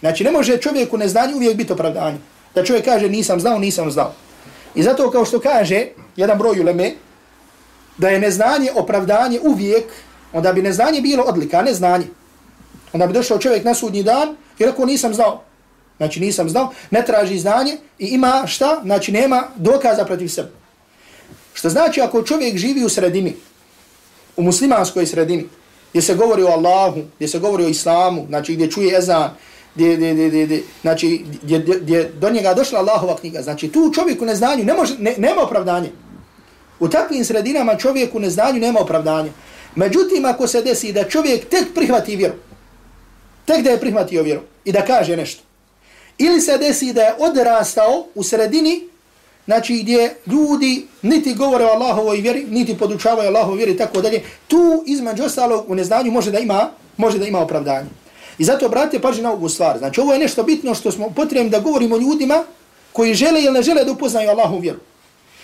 [0.00, 2.18] Znači ne može čovjeku neznanje uvijek biti opravdanje.
[2.54, 4.12] Da čovjek kaže nisam znao, nisam znao.
[4.74, 5.86] I zato kao što kaže
[6.16, 6.92] jedan broj uleme,
[7.98, 9.84] da je neznanje opravdanje uvijek,
[10.32, 12.06] onda bi neznanje bilo odlika, neznanje.
[12.92, 15.47] Onda bi došao čovjek na sudnji dan i rekao nisam znao.
[15.98, 18.80] Znači nisam znao, ne traži znanje i ima šta?
[18.84, 20.48] Znači nema dokaza protiv sebe.
[21.54, 23.34] Što znači ako čovjek živi u sredini,
[24.36, 25.44] u muslimanskoj sredini,
[25.90, 29.30] gdje se govori o Allahu, gdje se govori o Islamu, znači gdje čuje ezan,
[29.74, 33.68] gdje, gdje, gdje, gdje, gdje, znači gdje, gdje, gdje do njega došla Allahova knjiga, znači
[33.68, 35.90] tu čovjeku neznanju ne može, ne, nema opravdanje.
[36.80, 39.30] U takvim sredinama čovjeku neznanju nema opravdanja.
[39.74, 42.34] Međutim, ako se desi da čovjek tek prihvati vjeru,
[43.44, 45.42] tek da je prihvatio vjeru i da kaže nešto,
[46.18, 48.88] ili se desi da je odrastao u sredini,
[49.44, 54.82] znači gdje ljudi niti govore o Allahovoj vjeri, niti podučavaju Allahovoj vjeri tako dalje, tu
[54.86, 57.88] između ostalog u neznanju može da ima, može da ima opravdanje.
[58.38, 59.78] I zato obratite pažnje na ovu stvar.
[59.78, 62.44] Znači ovo je nešto bitno što smo potrebni da govorimo ljudima
[62.92, 64.78] koji žele ili ne žele da upoznaju Allahovu vjeru.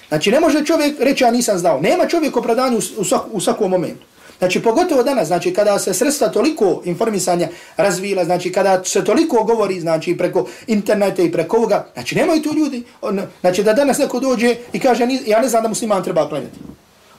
[0.08, 1.80] Znači ne može čovjek reći ja nisam znao.
[1.80, 4.06] Nema čovjek opravdanje u, u, svak, u svakom momentu.
[4.38, 9.80] Znači, pogotovo danas, znači, kada se sredstva toliko informisanja razvila, znači, kada se toliko govori,
[9.80, 14.20] znači, preko interneta i preko ovoga, znači, nemaju tu ljudi, on, znači, da danas neko
[14.20, 16.58] dođe i kaže, ja ne znam da musliman treba klanjati.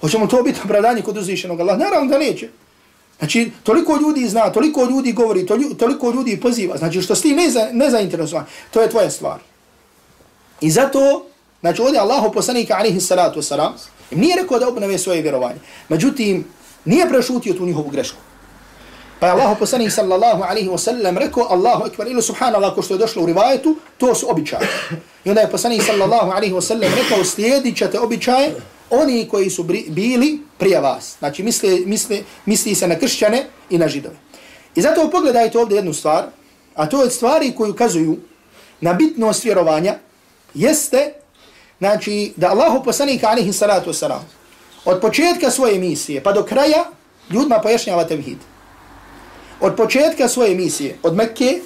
[0.01, 1.79] Hoće mu to biti opravdanje kod uzvišenog Allah?
[1.79, 2.49] Naravno da neće.
[3.19, 5.45] Znači, toliko ljudi zna, toliko ljudi govori,
[5.79, 9.39] toliko ljudi poziva, znači, što si ne, za, ne zainteresovan, to je tvoja stvar.
[10.61, 11.25] I zato,
[11.61, 13.71] znači, ovdje Allahu poslanika, alihi salatu wasalam,
[14.11, 15.59] im nije rekao da obnove svoje vjerovanje.
[15.89, 16.45] Međutim,
[16.85, 18.17] nije prešutio tu njihovu grešku.
[19.19, 22.93] Pa je Allah poslanih sallallahu alaihi wa sallam rekao Allahu ekber ili subhanallah ko što
[22.93, 24.67] je došlo u rivajetu, to su običaje.
[25.25, 28.55] I onda je poslanih sallallahu alaihi wa sallam rekao slijedit ćete običaje
[28.89, 31.15] oni koji su bili prije vas.
[31.19, 34.15] Znači misli, misli, misli se na kršćane i na židove.
[34.75, 36.23] I zato pogledajte ovdje jednu stvar,
[36.75, 38.17] a to je stvari koje ukazuju
[38.81, 39.95] na bitnost vjerovanja,
[40.53, 41.13] jeste
[41.79, 44.21] znači, da Allahu poslanik alaihi salatu wasalam
[44.85, 46.85] od početka svoje misije pa do kraja
[47.29, 48.37] ljudima pojašnjava tevhid.
[49.59, 51.59] Od početka svoje misije, od Mekke,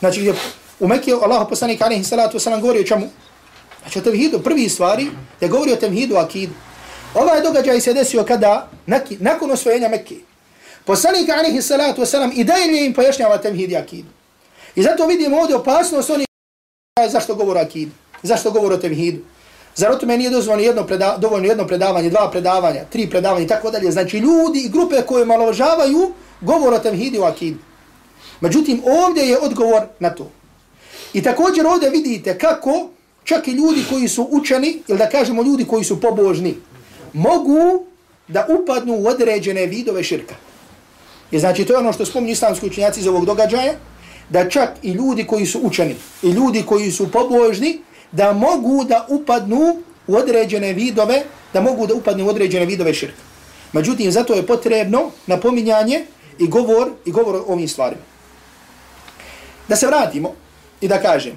[0.00, 0.34] znači gdje
[0.80, 3.06] u Mekke Allah poslanik alaihi salatu wasalam govori o čemu?
[3.82, 5.06] Znači o tevhidu, prvi stvari
[5.40, 6.52] je govori o tevhidu akidu.
[7.14, 8.68] Ovaj događaj se desio kada,
[9.18, 10.14] nakon osvojenja Mekke,
[10.84, 14.08] poslanik alaihi salatu wasalam i dalje im pojašnjava tevhid i akidu.
[14.74, 16.24] I zato vidimo ovdje opasnost oni
[17.10, 19.18] zašto govori akid, akidu, zašto govori o tevhidu.
[19.76, 23.48] Zar o tome nije dozvoljeno jedno, preda, dovoljno jedno predavanje, dva predavanja, tri predavanja i
[23.48, 23.90] tako dalje.
[23.90, 27.58] Znači ljudi i grupe koje maložavaju govor o temhidi u akidu.
[28.40, 30.30] Međutim, ovdje je odgovor na to.
[31.12, 32.88] I također ovdje vidite kako
[33.24, 36.54] čak i ljudi koji su učeni, ili da kažemo ljudi koji su pobožni,
[37.12, 37.84] mogu
[38.28, 40.34] da upadnu u određene vidove širka.
[41.30, 43.72] I znači to je ono što spominju islamski učenjaci iz ovog događaja,
[44.30, 47.80] da čak i ljudi koji su učeni, i ljudi koji su pobožni,
[48.14, 51.22] da mogu da upadnu u određene vidove,
[51.52, 53.22] da mogu da upadnu u određene vidove širka.
[53.72, 56.04] Međutim, zato je potrebno napominjanje
[56.38, 58.02] i govor i govor o ovim stvarima.
[59.68, 60.32] Da se vratimo
[60.80, 61.36] i da kažem.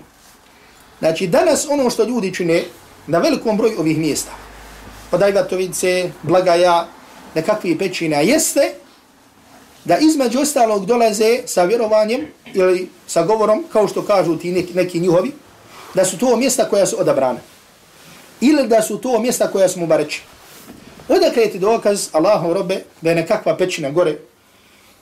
[1.00, 2.64] Znači, danas ono što ljudi čine
[3.08, 4.32] na velikom broju ovih mjesta,
[5.12, 6.88] od Ajvatovice, Blagaja,
[7.36, 8.74] nekakvih pećina, jeste
[9.86, 15.00] da između ostalog dolaze sa vjerovanjem ili sa govorom, kao što kažu ti neki, neki
[15.00, 15.32] njuhovi,
[15.94, 17.40] da su to mjesta koja su odabrane.
[18.42, 20.22] Ili da su to mjesta koja su mu bareći.
[21.10, 24.18] Odakle je ti dokaz Allahom robe da je nekakva pećina gore,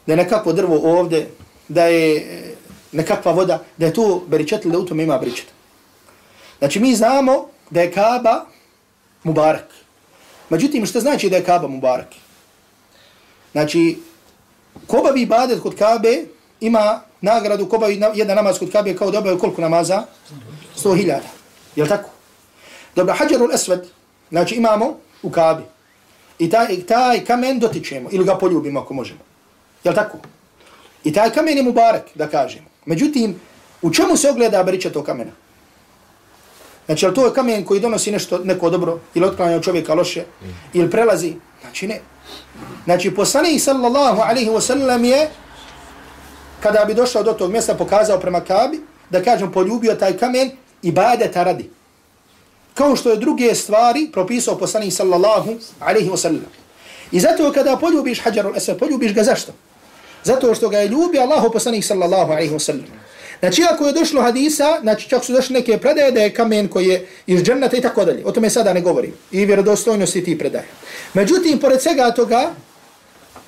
[0.05, 1.27] da je nekakvo drvo ovde,
[1.67, 2.53] da je eh,
[2.91, 5.45] nekakva voda, da je to beričet ili da u tome ima beričet.
[6.59, 8.45] Znači mi znamo da je Kaaba
[9.23, 9.67] Mubarak.
[10.49, 12.07] Međutim, što znači da je Kaaba Mubarak?
[13.51, 13.97] Znači,
[14.87, 16.25] ko bavi ibadet kod Kabe
[16.59, 20.03] ima nagradu, ko jedna jedan namaz kod Kabe kao dobaju koliko namaza?
[20.75, 21.27] sto hiljada.
[21.75, 22.09] Je li tako?
[22.95, 23.87] Dobro, hađarul esved,
[24.29, 25.63] znači imamo u kabi.
[26.39, 29.19] I taj, taj kamen dotičemo ili ga poljubimo ako možemo.
[29.83, 30.17] Je li tako?
[31.03, 32.67] I taj kamen je mubarek, da kažemo.
[32.85, 33.35] Međutim,
[33.81, 35.31] u čemu se ogleda beriča tog kamena?
[36.85, 40.25] Znači, je to je kamen koji donosi nešto, neko dobro, ili otklanja čovjeka loše,
[40.73, 41.33] ili prelazi?
[41.61, 42.01] Znači, ne.
[42.85, 45.29] Znači, poslanik sallallahu alaihi wa sallam je,
[46.65, 50.51] kada bi došao do tog mjesta, pokazao prema Kabi, da kažem, poljubio taj kamen
[50.82, 51.69] i badeta radi.
[52.73, 56.45] Kao što je druge stvari propisao poslanik sallallahu alaihi wa sallam.
[57.12, 59.54] I zato kada poljubiš hađarul esad, poljubiš ga zašto?
[60.23, 62.86] Zato što ga je ljubio Allahu poslanik sallallahu alaihi wa sallam.
[63.39, 66.88] Znači, ako je došlo hadisa, znači čak su došli neke predaje da je kamen koji
[66.88, 68.25] je iz džennata i tako dalje.
[68.25, 69.13] O tome sada ne govorim.
[69.32, 70.65] I vjerodostojnosti ti predaje.
[71.13, 72.51] Međutim, pored svega toga,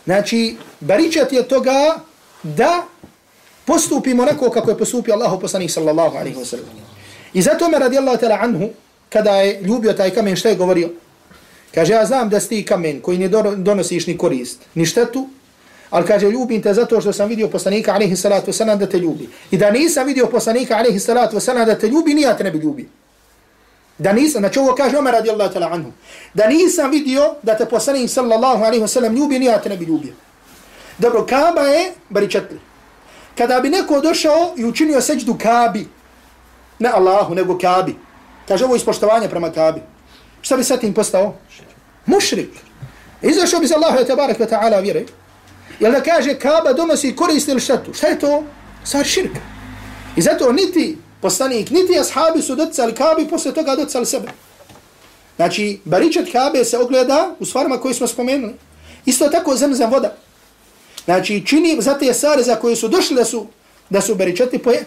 [0.06, 2.00] znači, baričat je toga
[2.44, 2.84] da
[3.68, 6.66] postupimo onako kako je postupio Allahu poslanik sallallahu alaihi wa sallam.
[7.34, 8.70] I zato me radijallahu ta'la anhu,
[9.10, 10.90] kada je ljubio taj kamen, šta je govorio?
[11.76, 13.28] Kaže, ja znam da si ti kamen koji ne
[13.58, 15.28] donosiš ni korist, ni štetu,
[15.90, 19.30] ali kaže, ljubim te zato što sam vidio poslanika, alaihi salatu wasalam, da te ljubi.
[19.52, 22.58] I da nisam vidio poslanika, alaihi salatu wasalam, da te ljubi, nija te ne bi
[22.58, 22.90] ljubi.
[23.98, 25.92] Da nisam, znači ovo kaže Omer radijallahu ta'la anhu,
[26.34, 30.14] da nisam vidio da te poslanik sallallahu alaihi wasalam ljubi, nija te ne bi ljubio.
[30.98, 32.60] Dobro, Kaba je baričetli.
[33.38, 35.88] Kada bi neko došao i učinio seđdu Kabi,
[36.80, 37.96] ne Allahu, nego Kabi,
[38.48, 39.82] kaže ovo ispoštovanje prema Kabi,
[40.42, 41.36] šta bi sad tim postao?
[42.06, 42.50] Mušrik.
[43.22, 45.06] Izašao bi za Allahu te barek wa ta'ala vjere.
[45.80, 47.94] Jel da kaže Kaba donosi korist ili štetu?
[47.94, 48.44] Šta je to?
[48.84, 49.40] Stvar širka.
[50.16, 54.28] I zato niti poslanik, niti ashabi su docali Kabi, posle toga docali sebe.
[55.36, 58.54] Znači, baričat Kabe se ogleda u stvarima koje smo spomenuli.
[59.06, 60.16] Isto tako zemzem voda.
[61.08, 63.46] Znači, čini za te stvari za koje su došli da su,
[63.90, 64.84] da su beričetli, poje,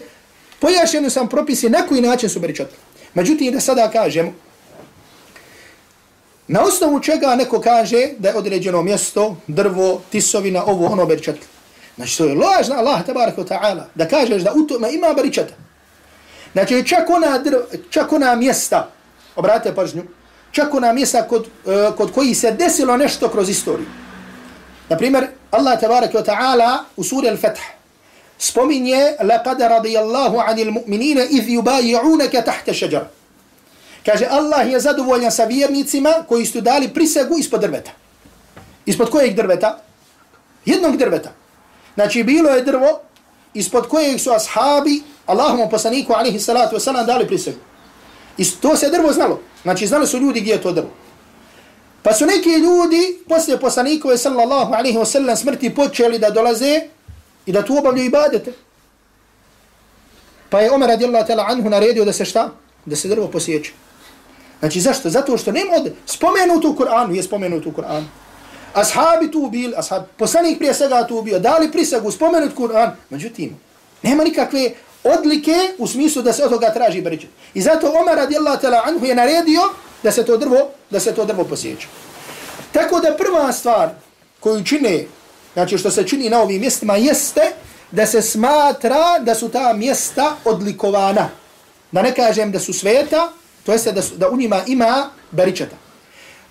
[0.59, 2.77] pojašeno sam propisi na koji način su beričetli.
[3.13, 4.33] Međutim, da sada kažemo,
[6.51, 11.47] Na osnovu čega neko kaže da je određeno mjesto, drvo, tisovina, ovo, ono, beričetli.
[11.95, 15.53] Znači, to je lažna Allah, tabaraka ta'ala, da kažeš da u tome ima beričata.
[16.53, 17.57] Znači, čak ona, drv,
[17.89, 18.89] čak ona mjesta,
[19.35, 20.03] obratite pažnju,
[20.51, 23.87] čak ona mjesta kod, uh, kod koji se desilo nešto kroz istoriju.
[24.89, 27.64] Naprimjer, Allah, tabaraka ta'ala, u suri Al-Fatah,
[28.38, 33.04] spominje, لَقَدَ رَضِيَ اللَّهُ عَنِ الْمُؤْمِنِينَ إِذْ يُبَايِعُونَكَ تَحْتَ شَجَرَ
[34.06, 37.90] Kaže, Allah je zadovoljan sa vjernicima koji su dali prisegu ispod drveta.
[38.86, 39.78] Ispod kojeg drveta?
[40.64, 41.32] Jednog drveta.
[41.94, 43.00] Znači, bilo je drvo
[43.54, 47.58] ispod kojeg su ashabi Allahom poslaniku alihi salatu wasalam dali prisegu.
[48.38, 49.40] I to se drvo znalo.
[49.62, 50.90] Znači, znali su ljudi gdje je to drvo.
[52.03, 56.81] Pa su neki ljudi poslije poslanikove sallallahu alaihi wa sallam smrti počeli da dolaze
[57.45, 58.53] i da tu obavljaju ibadete.
[60.49, 62.49] Pa je Omer radijallahu ta'la anhu naredio da se šta?
[62.85, 63.71] Da se drvo posjeće.
[64.59, 65.09] Znači zašto?
[65.09, 68.03] Zato što nema od spomenuto u Kur'anu, je spomenuto u Kur'anu.
[68.73, 72.91] Ashabi tu bil, ashab, poslanik prije svega tu bio, dali prisegu, spomenut Kur'an.
[73.09, 73.59] Međutim,
[74.01, 74.71] nema nikakve
[75.03, 77.27] odlike u smislu da se od toga traži briđe.
[77.53, 79.61] I zato Omer radijallahu ta'la anhu je naredio
[80.03, 81.87] da se to drvo, da se to drvo posjeća.
[82.71, 83.89] Tako da prva stvar
[84.39, 85.05] koju čine,
[85.53, 87.41] znači što se čini na ovim mjestima, jeste
[87.91, 91.29] da se smatra da su ta mjesta odlikovana.
[91.91, 93.31] Da ne kažem da su sveta,
[93.65, 95.75] To jeste da, da u njima ima baričeta.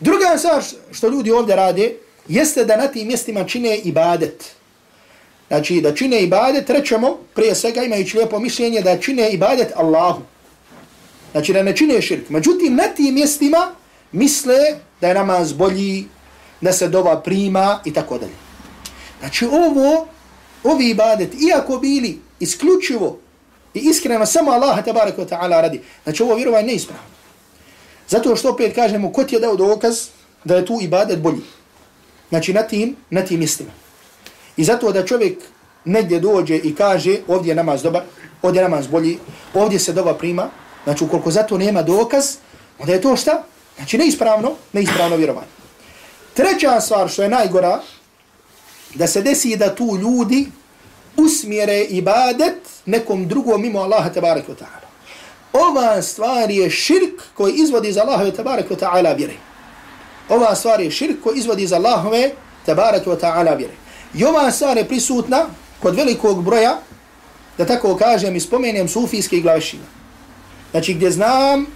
[0.01, 1.95] Druga stvar što ljudi ovdje rade,
[2.29, 4.45] jeste da na tim mjestima čine ibadet.
[5.49, 10.23] Znači da čine ibadet, rećemo, prije svega imajući lijepo mišljenje da čine ibadet Allahu.
[11.33, 12.29] Znači da ne čine širk.
[12.29, 13.75] Međutim, na tim mjestima
[14.13, 14.59] misle
[15.01, 16.07] da je namaz bolji,
[16.61, 18.37] da se dova prima i tako dalje.
[19.21, 20.07] Znači ovo,
[20.65, 23.19] ovi ibadet, iako bili isključivo
[23.75, 25.81] I iskreno samo Allah tabarak wa ta'ala radi.
[26.05, 27.05] Znači ovo vjerovanje ne ispravno.
[28.09, 30.09] Zato što opet kažemo ko ti je dao dokaz
[30.45, 31.43] da je tu ibadet bolji.
[32.29, 33.71] Znači na tim, na tim mjestima.
[34.57, 35.39] I zato da čovjek
[35.85, 38.03] negdje dođe i kaže ovdje je namaz dobar,
[38.43, 39.19] ovdje je namaz bolji,
[39.55, 40.51] ovdje se doba prima,
[40.85, 42.37] znači ukoliko zato nema dokaz,
[42.79, 43.43] onda je to šta?
[43.77, 45.49] Znači neispravno, neispravno vjerovanje.
[46.35, 47.81] Treća stvar što je najgora,
[48.95, 50.47] da se desi da tu ljudi
[51.17, 54.89] usmjere ibadet nekom drugom mimo Allaha tabarak wa ta'ala.
[55.53, 59.35] Ova stvar je širk koji izvodi iz Allahove tabarak wa ta'ala vjere.
[60.29, 62.31] Ova stvar je širk koji izvodi iz Allahove
[62.67, 63.75] tabarak wa ta'ala vjere.
[64.15, 65.47] I ova stvar je prisutna
[65.83, 66.79] kod velikog broja,
[67.59, 70.00] da tako kažem i spomenem sufijskih glavešina.
[70.71, 71.67] Znači gdje znam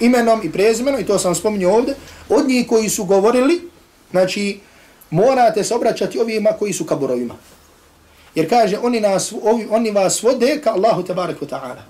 [0.00, 1.94] imenom i prezimenom, i to sam spominio ovdje,
[2.28, 3.60] od njih koji su govorili,
[4.10, 4.60] znači
[5.10, 7.34] morate se obraćati ovima koji su kaburovima.
[8.34, 11.82] Jer kaže, oni, nas, ovi, oni vas vode ka Allahu tabarak wa ta'ala.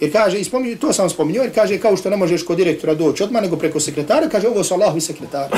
[0.00, 3.22] Jer kaže, spominju, to sam spominio, jer kaže, kao što ne možeš kod direktora doći
[3.22, 5.52] odmah, nego preko sekretara, kaže, ovo su Allahovi sekretari.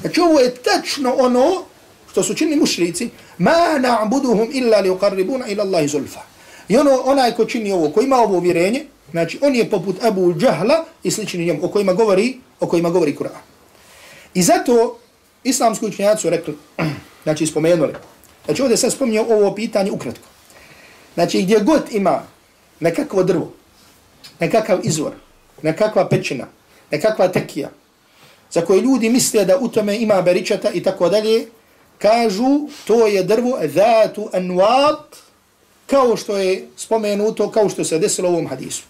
[0.00, 1.64] Znači, ovo je tačno ono
[2.10, 6.20] što su činili mušrici, ma na'buduhum illa li uqarribuna ila Allahi zulfa.
[6.68, 10.34] I ono, onaj ko čini ovo, ko ima ovo uvjerenje, Znači, on je poput Abu
[10.34, 13.40] Džahla i slični njemu, o kojima govori, o kojima govori Kur'an.
[14.34, 14.98] I zato
[15.44, 16.56] islamski učenjaci su rekli,
[17.24, 17.94] znači spomenuli,
[18.44, 20.28] znači ovdje sam spominjao ovo pitanje ukratko.
[21.14, 22.22] Znači, gdje god ima
[22.80, 23.52] nekakvo drvo,
[24.40, 25.12] nekakav izvor,
[25.62, 26.46] nekakva pećina,
[26.90, 27.70] nekakva tekija,
[28.50, 31.46] za koje ljudi misle da u tome ima beričata i tako dalje,
[31.98, 35.16] kažu to je drvo zatu anuat,
[35.86, 38.82] kao što je spomenuto, kao što se desilo u ovom hadisu.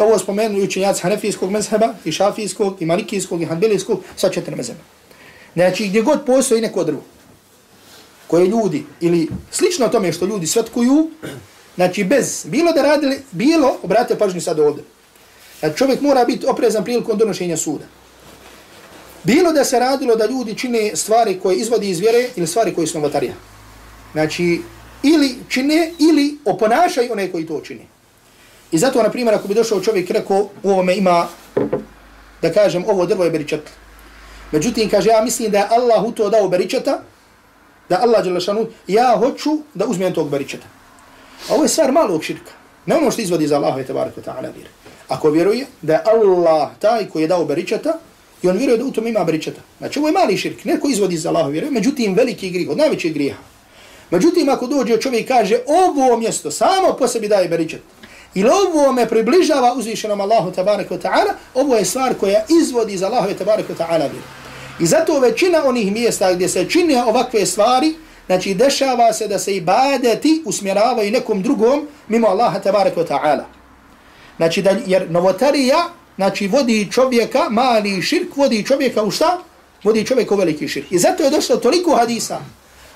[0.00, 4.80] Ovo spomenu učenjaci hanefijskog mezheba, i šafijskog, i malikijskog, i hanbelijskog, sa četiri mezheba.
[5.54, 7.02] Znači, gdje god postoji neko drvo,
[8.26, 11.10] koje ljudi, ili slično tome što ljudi svetkuju,
[11.74, 14.84] znači bez, bilo da radili, bilo, obratite pažnju sad ovdje,
[15.60, 17.84] znači čovjek mora biti oprezan prilikom donošenja suda.
[19.24, 22.86] Bilo da se radilo da ljudi čine stvari koje izvodi iz vjere ili stvari koje
[22.86, 23.34] su novotarija.
[24.12, 24.60] Znači,
[25.02, 27.99] ili čine, ili oponašaju one koji to čine.
[28.72, 31.28] I zato, na primjer, ako bi došao čovjek rekao, u ovome ima,
[32.42, 33.70] da kažem, ovo drvo je beričet.
[34.52, 37.02] Međutim, kaže, ja mislim da je Allah u to dao beričata,
[37.88, 40.66] da Allah je lešanu, ja hoću da uzmem tog beričata.
[41.50, 42.52] A ovo je stvar malog širka.
[42.86, 44.70] Ne ono što izvodi za Allah, te barak ta'ala vire.
[45.08, 47.98] Ako vjeruje da je Allah taj koji je dao beričata,
[48.42, 49.60] i on vjeruje da u tom ima beričata.
[49.78, 53.12] Znači, ovo je mali širk, neko izvodi za Allah, vjeruje, međutim, veliki grih, od najvećeg
[53.12, 53.38] griha.
[54.10, 57.84] Međutim, ako dođe čovjek kaže, ovo mjesto samo po sebi daje beričeta,
[58.34, 63.34] I ovo me približava uzvišenom Allahu tabaraka ta'ala, ovo je stvar koja izvodi za Allahu
[63.38, 64.26] tabaraka ta'ala vjeru.
[64.80, 67.94] I zato većina onih mjesta gdje se čine ovakve stvari,
[68.26, 73.44] znači dešava se da se ibadeti usmjeravaju nekom drugom mimo Allaha tabaraka wa ta'ala.
[74.36, 79.38] Znači da, jer novotarija, znači vodi čovjeka, mali širk, vodi čovjeka u šta?
[79.84, 80.92] Vodi čovjeka u veliki širk.
[80.92, 82.40] I zato je došlo toliko hadisa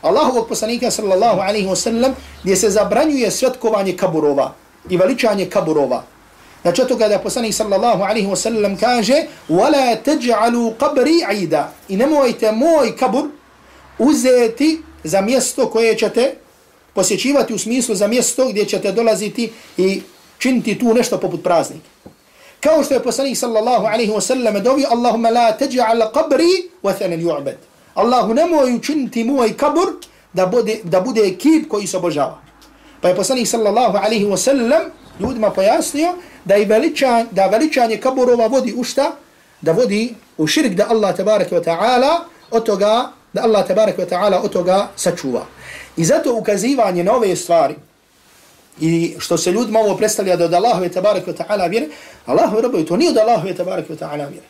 [0.03, 4.55] Allahovog poslanika sallallahu alaihi wa sallam gdje se zabranjuje svetkovanje kaburova
[4.89, 6.04] i veličanje kaburova.
[6.62, 12.52] Znači to kada poslanik sallallahu alaihi wa sallam kaže وَلَا تَجْعَلُوا قَبْرِ عِيدًا I nemojte
[12.52, 13.26] moj kabur
[14.00, 16.36] uzeti za mjesto koje ćete
[16.94, 20.02] posjećivati u smislu za mjesto gdje ćete dolaziti i
[20.38, 21.89] činiti tu nešto poput praznika.
[22.60, 27.20] Kao što je poslanik sallallahu alaihi wa sallam dovi Allahumma la teđa'al qabri wa thanan
[27.20, 27.56] ju'bad.
[27.94, 29.88] Allahu nemoj učiniti moj kabur
[30.34, 32.43] da bude, da bude kip koji se obožava.
[33.05, 34.83] Pa je poslanik sallallahu alaihi wa sallam
[35.21, 36.14] ljudima pojasnio
[36.45, 39.17] da i veličan, da veličanje kaburova vodi u šta?
[39.61, 42.14] Da vodi u širk da Allah tabaraka wa ta'ala
[42.51, 45.45] od toga, da Allah tabaraka wa ta'ala od toga sačuva.
[45.97, 47.75] I zato ukazivanje na ove stvari
[48.81, 51.88] i što se ljudima ovo predstavlja da od Allahove tabaraka wa ta'ala vjere,
[52.27, 54.47] Allahove robovi, to nije od Allahove tabaraka wa ta'ala vjere.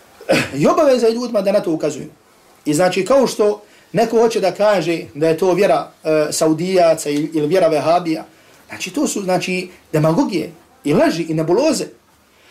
[0.62, 2.10] I obaveza je ljudima da na to ukazuju.
[2.64, 7.30] I znači kao što neko hoće da kaže da je to vjera e, Saudijaca ili,
[7.34, 8.24] ili vjera Vehabija,
[8.68, 10.50] znači to su znači demagogije,
[10.84, 11.84] i laži i nebuloze.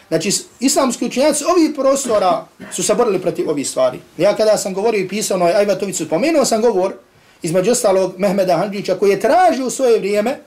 [0.08, 4.00] Znači, islamski učenjaci ovih prostora su se borili protiv ovih stvari.
[4.18, 6.94] Ja kada sam govorio i pisao na Ajvatovicu, spomenuo sam govor
[7.42, 10.40] između ostalog Mehmeda Handžića koji je tražio u svoje vrijeme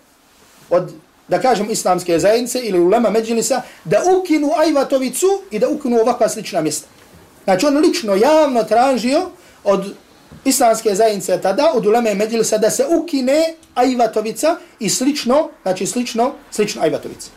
[0.70, 0.92] od,
[1.28, 6.60] da kažem, islamske zajednice ili ulema Međilisa da ukinu Ajvatovicu i da ukinu ovakva slična
[6.60, 6.88] mjesta.
[7.44, 9.30] Znači, on lično javno tražio
[9.64, 9.94] od
[10.44, 16.82] islamske zajednice tada, od uleme Međilisa da se ukine Ajvatovica i slično, znači slično, slično
[16.82, 17.30] Ajvatovica.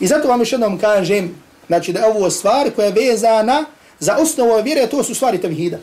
[0.00, 1.34] I zato vam još jednom kažem,
[1.66, 3.64] znači da je ovo stvar koja je vezana
[3.98, 5.78] za osnovu ove vjere, to su stvari tevhida.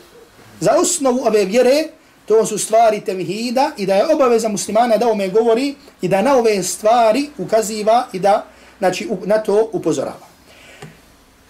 [0.60, 1.84] Za osnovu ove vjere,
[2.26, 6.36] to su stvari tevhida i da je obaveza muslimana da ome govori i da na
[6.36, 8.44] ove stvari ukaziva i da
[8.78, 10.26] znači, na to upozorava.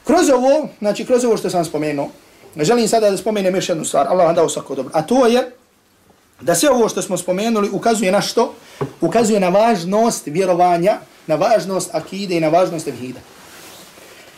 [0.04, 2.08] Kroz ovo, znači kroz ovo što sam spomenuo,
[2.64, 5.50] želim sada da spomenem još jednu stvar, Allah vam dao svako dobro, a to je
[6.40, 8.54] da sve ovo što smo spomenuli ukazuje na što?
[9.00, 13.20] Ukazuje na važnost vjerovanja na važnost akide i na važnost tevhida.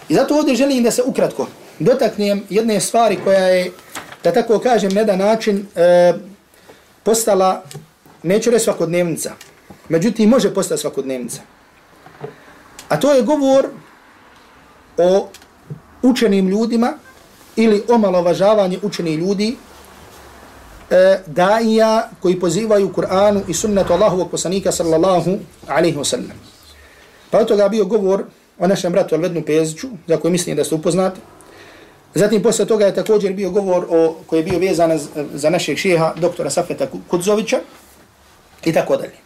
[0.09, 1.47] I zato ovdje želim da se ukratko
[1.79, 3.73] dotaknem jedne stvari koja je,
[4.25, 6.15] da tako kažem, na jedan način e,
[7.03, 7.63] postala,
[8.23, 9.33] neću reći svakodnevnica,
[9.89, 11.41] međutim može postati svakodnevnica.
[12.89, 13.66] A to je govor
[14.97, 15.29] o
[16.03, 16.93] učenim ljudima
[17.59, 19.57] ili omalovažavanje učeni ljudi
[20.91, 26.39] e, daija koji pozivaju Kur'anu i sunnetu Allahovog poslanika sallallahu alaihi wasallam.
[27.31, 28.25] Pa od toga bio govor
[28.59, 31.21] o našem bratu Alvednu Peziću, za koji mislim da ste upoznati.
[32.15, 35.01] Zatim posle toga je također bio govor o, koji je bio vezan
[35.35, 37.59] za našeg šeha, doktora Safeta Kudzovića
[38.65, 39.19] i tako dalje.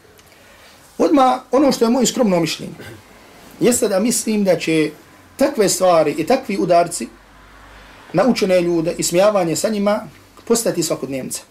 [0.99, 2.72] Odma ono što je moje skromno mišljenje,
[3.61, 4.91] jeste da mislim da će
[5.37, 7.09] takve stvari i takvi udarci
[8.12, 10.00] na učene ljude i smijavanje sa njima
[10.44, 11.42] postati svakodnevnica.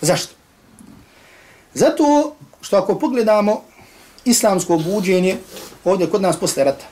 [0.00, 0.34] Zašto?
[1.74, 3.62] Zato što ako pogledamo
[4.24, 5.36] islamsko buđenje
[5.84, 6.84] ovdje kod nas posle rata.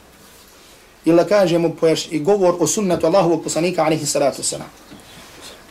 [1.04, 4.70] ili da kažemo pojaš, i govor o sunnetu Allahovog poslanika alaihi salatu wasalam.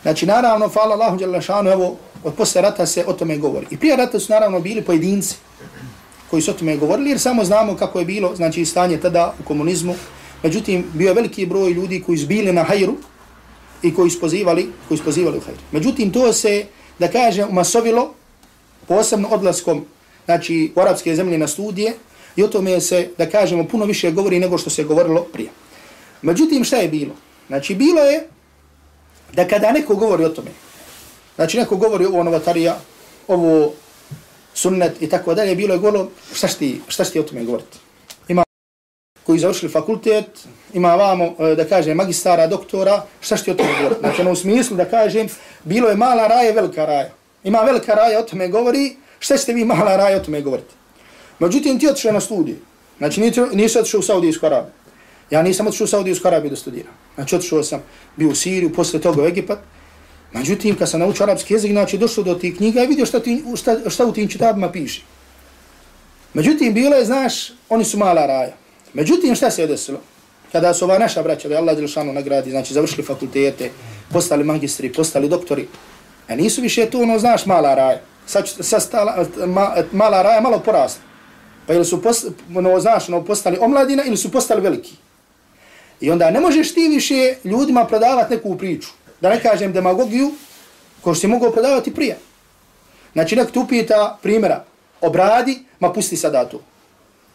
[0.01, 3.67] Znači, naravno, hvala Allahu Đalešanu, evo, od posle rata se o tome govori.
[3.71, 5.35] I prije rata su naravno bili pojedinci
[6.29, 9.43] koji su o tome govorili, jer samo znamo kako je bilo, znači, stanje tada u
[9.43, 9.95] komunizmu.
[10.43, 12.95] Međutim, bio je veliki broj ljudi koji su bili na hajru
[13.83, 15.57] i koji spozivali, koji spozivali u hajr.
[15.71, 16.65] Međutim, to se,
[16.99, 18.13] da kažem, umasovilo
[18.87, 19.85] posebno odlaskom,
[20.25, 21.93] znači, u arapske zemlje na studije
[22.35, 25.49] i o tome se, da kažemo, puno više govori nego što se govorilo prije.
[26.21, 27.15] Međutim, šta je bilo?
[27.47, 28.27] Znači, bilo je
[29.33, 30.51] da kada neko govori o tome,
[31.35, 32.77] znači neko govori ovo novatarija,
[33.27, 33.73] ovo
[34.53, 37.77] sunnet i tako dalje, bilo je golo, šta šti, šta šti o tome govoriti?
[38.27, 38.43] Ima
[39.23, 43.95] koji završili fakultet, ima vamo, e, da kažem, magistara, doktora, šta ti o tome govori?
[43.99, 45.27] Znači, ono u smislu da kažem,
[45.63, 47.09] bilo je mala raja, velika raja.
[47.43, 50.73] Ima velika raja, o tome govori, šta ćete vi mala raja, o tome govoriti?
[51.39, 52.57] Međutim, ti otišao na studiju.
[52.97, 53.21] Znači,
[53.53, 54.73] nisi otišao u Saudijsku Arabiju.
[55.29, 56.93] Ja nisam otišao u Saudijsku Arabiju da studiram.
[57.15, 57.83] Znači, otišao sam,
[58.15, 59.59] bio u Siriju, posle toga u Egipat.
[60.33, 63.43] Međutim, kad sam naučio arapski jezik, znači, došao do tih knjiga i vidio šta, ti,
[63.55, 65.01] šta, šta u tim čitabima piše.
[66.33, 68.53] Međutim, bilo je, znaš, oni su mala raja.
[68.93, 70.01] Međutim, šta se je desilo?
[70.53, 73.71] Kada su ova naša braća, da je Allah Đelšanu nagradi, znači, završili fakultete,
[74.11, 75.67] postali magistri, postali doktori,
[76.27, 78.01] a nisu više to, ono, znaš, mala raja.
[78.25, 81.01] Sad, sad stala, ma, mala raja malo porasla.
[81.67, 84.93] Pa ili su, post, ono, znaš, ono, postali omladina ili su postali veliki.
[86.01, 88.89] I onda ne možeš ti više ljudima prodavati neku priču.
[89.21, 90.31] Da ne kažem demagogiju,
[91.01, 92.17] ko što si mogao prodavati prije.
[93.13, 94.63] Znači, nek tu pita primjera,
[95.01, 96.61] obradi, ma pusti sada to.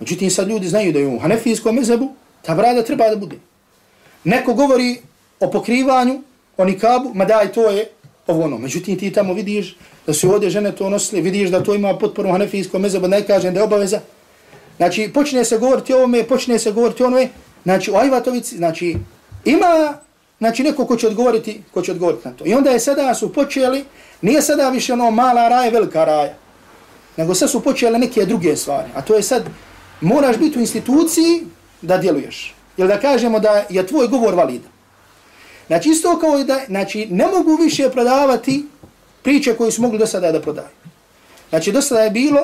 [0.01, 3.37] Međutim, sad ljudi znaju da je u hanefijskom mezebu, ta brada treba da bude.
[4.25, 4.97] Neko govori
[5.41, 6.23] o pokrivanju,
[6.57, 7.89] o nikabu, ma daj, to je
[8.27, 8.59] ovo ono.
[8.59, 9.77] Međutim, ti tamo vidiš
[10.07, 13.55] da su ovdje žene to nosile, vidiš da to ima potporu hanefijskom mezebu, ne kažem
[13.55, 14.01] da je obaveza.
[14.77, 17.29] Znači, počne se govoriti o ovome, počne se govoriti o onome,
[17.69, 18.97] Znači, u Ajvatovici, znači,
[19.45, 19.99] ima
[20.39, 22.47] znači, neko ko će odgovoriti, ko će odgovoriti na to.
[22.47, 23.85] I onda je sada su počeli,
[24.23, 26.35] nije sada više ono mala raja, velika raja,
[27.17, 28.89] nego sad su počele neke druge stvari.
[28.95, 29.43] A to je sad,
[30.01, 31.47] moraš biti u instituciji
[31.83, 32.55] da djeluješ.
[32.77, 34.71] Ili da kažemo da je tvoj govor validan.
[35.67, 38.67] Znači, isto kao i da, znači, ne mogu više prodavati
[39.23, 40.69] priče koje su mogli do sada da prodaju.
[41.51, 42.41] Znači, do sada je bilo,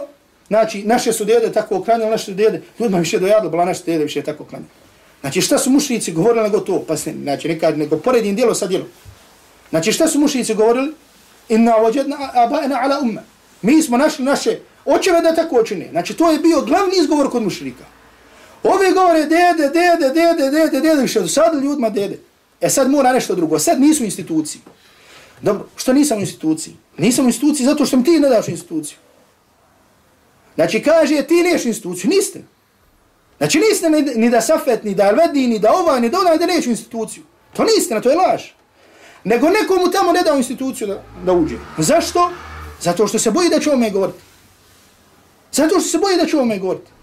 [0.48, 4.04] znači, naše su djede tako okranjali, naše su djede, ljudima više dojadlo, bila naše djede
[4.04, 4.70] više tako okranjali.
[5.20, 6.84] Znači šta su mušnici govorili nego to?
[6.88, 8.88] Pa se, znači neka, nego poredim djelo sa djelom.
[9.70, 10.92] Znači šta su mušnici govorili?
[11.48, 13.22] Inna vođedna abajna ala umma.
[13.62, 15.88] Mi smo našli naše očeve da tako očine.
[15.90, 17.84] Znači to je bio glavni izgovor kod mušnika.
[18.64, 22.18] Ovi govore dede, dede, dede, dede, dede, više do sada ljudima dede.
[22.60, 23.58] E sad mora nešto drugo.
[23.58, 24.62] Sad nisu u instituciji.
[25.42, 26.76] Dobro, što nisam u instituciji?
[26.98, 28.98] Nisam u instituciji zato što mi ti ne daš instituciju.
[30.54, 32.10] Znači kaže ti neš instituciju.
[32.10, 32.42] Niste.
[33.38, 36.38] Znači niste ni, ni da Safet, ni da Alvedi, ni da ovaj, ni da onaj
[36.38, 37.22] da neću instituciju.
[37.52, 38.42] To niste, na to je laž.
[39.24, 41.56] Nego nekomu tamo ne dao instituciju da, da uđe.
[41.78, 42.30] Zašto?
[42.80, 44.18] Zato što se boji da će ome govoriti.
[45.52, 46.93] Zato što se boji da će ome govoriti.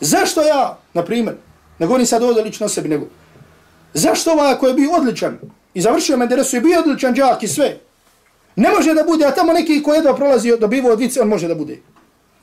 [0.00, 1.36] Zašto ja, na primjer,
[1.78, 3.06] ne govorim sad ovdje lično sebi, nego,
[3.94, 5.38] zašto ovaj koji je bio odličan
[5.74, 7.78] i završio medresu i bio odličan džak i sve,
[8.56, 11.28] ne može da bude, a tamo neki koji jedva prolazi do bivo od vice, on
[11.28, 11.78] može da bude.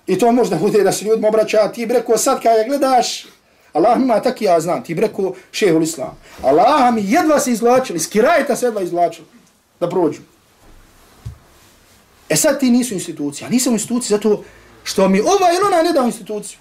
[0.08, 3.26] I to možda bude da se ljudima obraća, ti breko sad kada gledaš,
[3.74, 6.18] Allah ima tak ja znam, ti breko šehol islam.
[6.44, 9.28] Allah mi jedva se izvlačili, skirajta se jedva izvlačili
[9.80, 10.22] da prođu.
[12.30, 14.44] E sad ti nisu institucija, nisam institucija zato
[14.84, 16.60] što mi ova ili ona ne dao instituciju.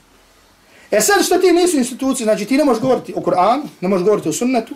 [0.91, 4.05] E sad što ti nisu institucije, znači ti ne možeš govoriti o Kur'an, ne možeš
[4.05, 4.75] govoriti o sunnetu,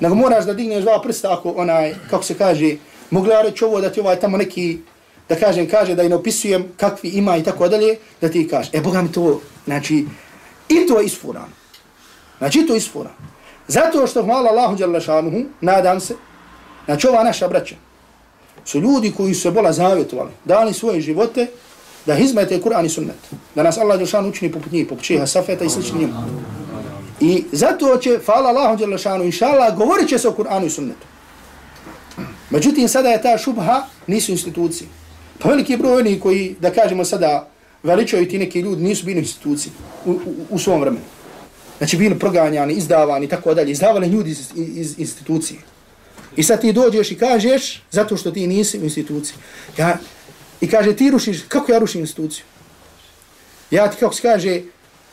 [0.00, 2.76] nego moraš da digneš dva prsta ako onaj, kako se kaže,
[3.10, 4.78] mogli ja reći ovo da ti ovaj tamo neki
[5.28, 8.70] da kažem, kaže da i ne opisujem kakvi ima i tako dalje, da ti kaže,
[8.72, 10.04] e Boga mi to, znači,
[10.68, 11.50] i to je isfuran.
[12.38, 13.12] Znači, to je isfuran.
[13.68, 16.14] Zato što hvala Allahu Đalešanuhu, nadam se,
[16.84, 17.74] znači ova naša braća,
[18.64, 21.46] su ljudi koji su se bola zavjetovali, dali svoje živote,
[22.06, 23.16] da hizmete Kur'an i sunnet.
[23.54, 26.26] Da nas Allah Đalla učini poput njih, poput čeha, safeta i slični njima.
[27.20, 31.06] I zato će, hvala Allahu Đelšanu, inša Allah, govorit će se o Kur'anu i sunnetu.
[32.50, 34.88] Međutim, sada je ta šubha, nisu institucije.
[35.38, 37.48] Pa veliki broj oni koji, da kažemo sada,
[37.82, 39.72] veličaju ti neki ljudi, nisu bili instituciji
[40.04, 40.18] u, u,
[40.50, 41.04] u svom vremenu.
[41.78, 43.72] Znači bili proganjani, izdavani tako dalje.
[43.72, 45.60] Izdavali ljudi iz, iz institucije.
[46.36, 49.36] I sad ti dođeš i kažeš, zato što ti nisi u instituciji.
[49.78, 49.98] Ja,
[50.60, 52.44] I kaže, ti rušiš, kako ja rušim instituciju?
[53.70, 54.60] Ja ti, kako se kaže,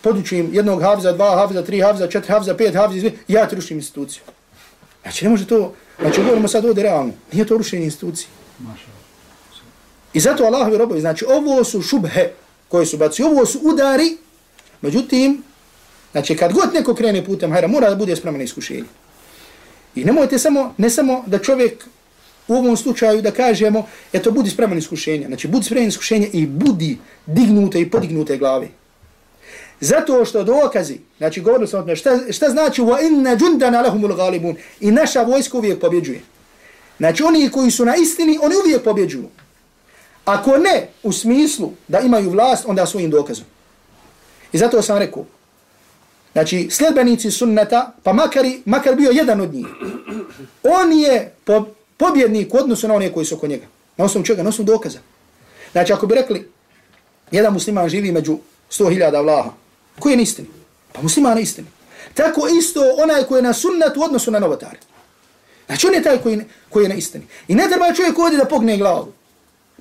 [0.01, 4.23] podučim jednog havza, dva havza, tri havza, četiri havza, pet havza, ja ti rušim instituciju.
[5.01, 8.27] Znači, ne može to, znači, govorimo sad ovdje realno, nije to rušenje institucije.
[10.13, 12.29] I zato Allahovi robovi, znači ovo su šubhe
[12.67, 14.17] koje su baci, ovo su udari,
[14.81, 15.43] međutim,
[16.13, 18.83] Znači, kad god neko krene putem hajra, mora da bude spreman na iskušenje.
[19.95, 21.85] I nemojte samo, ne samo da čovjek
[22.47, 25.27] u ovom slučaju da kažemo, eto, budi spreman iskušenja.
[25.27, 28.67] Znači, budi spreman iskušenja i budi dignute i podignute glave.
[29.79, 34.15] Zato što dokazi, znači govorili smo o tome, šta, šta znači wa inna jundana lahumul
[34.15, 36.21] galibun i naša vojska uvijek pobjeđuje.
[36.97, 39.29] Znači oni koji su na istini, oni uvijek pobjeđuju.
[40.25, 43.45] Ako ne u smislu da imaju vlast, onda svojim dokazom.
[44.53, 45.25] I zato sam rekao,
[46.31, 49.67] znači sljedbenici sunneta, pa makar, makar bio jedan od njih,
[50.63, 51.65] on je po,
[52.03, 53.65] pobjednik u odnosu na one koji su oko njega.
[53.97, 54.43] Na osnovu čega?
[54.43, 54.99] Na osnovu dokaza.
[55.71, 56.49] Znači ako bi rekli,
[57.31, 58.37] jedan musliman živi među
[58.71, 59.51] 100.000 vlaha,
[59.99, 60.47] Koji je na istini?
[60.93, 61.67] Pa musliman je istini.
[62.13, 64.79] Tako isto onaj koji je na sunnetu u odnosu na novotare.
[65.67, 66.39] Znači on je taj koji,
[66.69, 67.27] koji je na istini.
[67.47, 69.11] I ne treba čovjek ovdje da pogne glavu.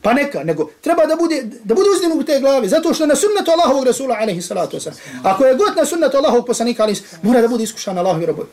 [0.02, 2.68] Pa neka, nego treba da bude, da bude uzdim u te glave.
[2.68, 4.98] Zato što na sunnetu Allahovog Rasula, alaihi salatu wasalam.
[5.22, 8.48] Ako je god na sunnetu Allahovog poslanika, alaihi mora da bude iskušan Allahovi robovi.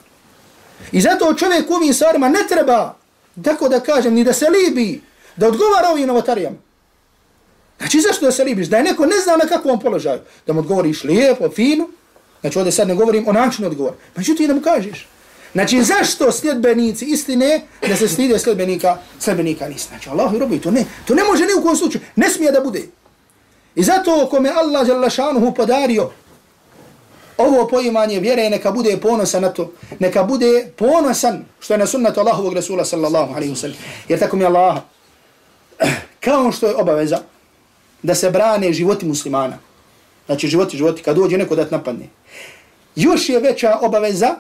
[0.91, 2.95] I zato čovjek u ovim stvarima ne treba,
[3.43, 5.01] tako da kažem, ni da se libi,
[5.35, 6.57] da odgovara ovim novotarijama.
[7.77, 8.67] Znači zašto da se libiš?
[8.67, 10.19] Da je neko ne zna na kakvom položaju.
[10.47, 11.87] Da mu odgovoriš lijepo, fino.
[12.41, 13.93] Znači ovdje sad ne govorim o načinu odgovor.
[14.15, 15.07] Međutim da mu kažeš.
[15.53, 19.87] Znači zašto sljedbenici istine da se stide sljedbenika, sljedbenika nisi.
[19.87, 20.85] Znači Allah robi to ne.
[21.05, 22.03] To ne može ni u kom slučaju.
[22.15, 22.81] Ne smije da bude.
[23.75, 26.11] I zato kome Allah Đalašanuhu podario
[27.39, 29.71] ovo poimanje vjere neka bude ponosan na to.
[29.99, 33.77] Neka bude ponosan što je na sunnatu Allahovog Rasula sallallahu alaihi wa sallam.
[34.07, 34.77] Jer tako mi Allah
[36.25, 37.19] kao što je obaveza
[38.03, 39.57] da se brane životi muslimana.
[40.25, 42.09] Znači životi, životi, kad dođe neko da te napadne.
[42.95, 44.35] Još je veća obaveza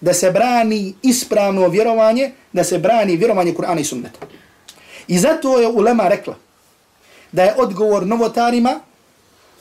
[0.00, 4.18] da se brani ispravno vjerovanje, da se brani vjerovanje Kur'ana i sunneta.
[5.08, 6.36] I zato je ulema rekla
[7.32, 8.80] da je odgovor novotarima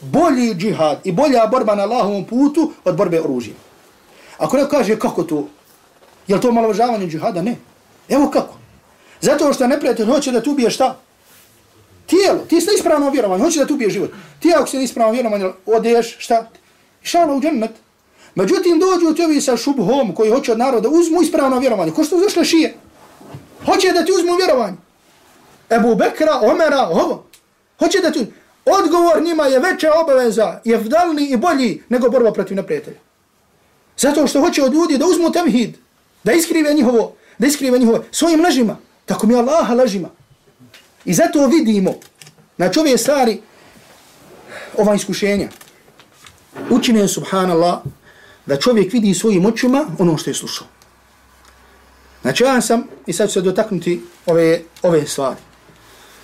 [0.02, 3.56] bolji džihad i bolja borba na Allahovom putu od borbe oružjem.
[4.38, 5.48] Ako neko kaže kako to,
[6.28, 7.42] je li to malovažavanje džihada?
[7.42, 7.56] Ne.
[8.10, 8.58] Evo kako.
[9.22, 10.98] Zato što neprijatelj hoće da tu ubije šta?
[12.06, 14.12] Tijelo, ti si ispravno vjerovanje, hoće da tu ubije život.
[14.40, 16.50] Ti ako si ispravno vjerovanje, odeš, šta?
[17.02, 17.72] Šala u džennet.
[18.36, 21.92] Međutim, dođu ti ovi sa šubhom koji hoće od naroda, uzmu ispravno vjerovanje.
[21.92, 22.78] Ko što zašle šije?
[23.66, 24.78] Hoće da ti uzmu vjerovanje.
[25.70, 27.26] Ebu Bekra, Omera, ovo.
[27.80, 28.26] Hoće da ti...
[28.66, 32.98] Odgovor njima je veća obaveza, je vdalni i bolji nego borba protiv neprijatelja.
[33.98, 35.78] Zato što hoće od ljudi da uzmu temhid,
[36.24, 38.78] da iskrive njihovo, da iskrive njihovo svojim lažima.
[39.06, 40.10] Tako mi Allaha lažima.
[41.06, 41.94] I zato vidimo,
[42.56, 43.42] znači ove stvari,
[44.78, 45.50] ova iskušenja,
[46.70, 47.80] učine subhanallah,
[48.46, 50.68] da čovjek vidi svojim očima ono što je slušao.
[52.22, 55.40] Znači ja sam, i sad ću se dotaknuti ove, ove stvari.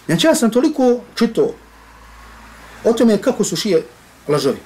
[0.06, 1.54] Znači ja sam toliko čito
[2.84, 3.84] o tome kako su šije
[4.28, 4.58] lažovi.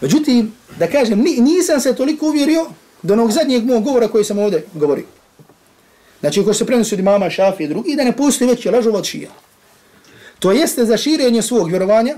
[0.00, 2.66] Međutim, da kažem, nisam se toliko uvjerio
[3.02, 5.04] do onog zadnjeg mog govora koji sam ovdje govorio.
[6.20, 9.04] Znači, ko se prenosi od imama šafi i drugi, da ne postoji veće lažova od
[9.04, 9.30] šija.
[10.38, 12.16] To jeste za širenje svog vjerovanja,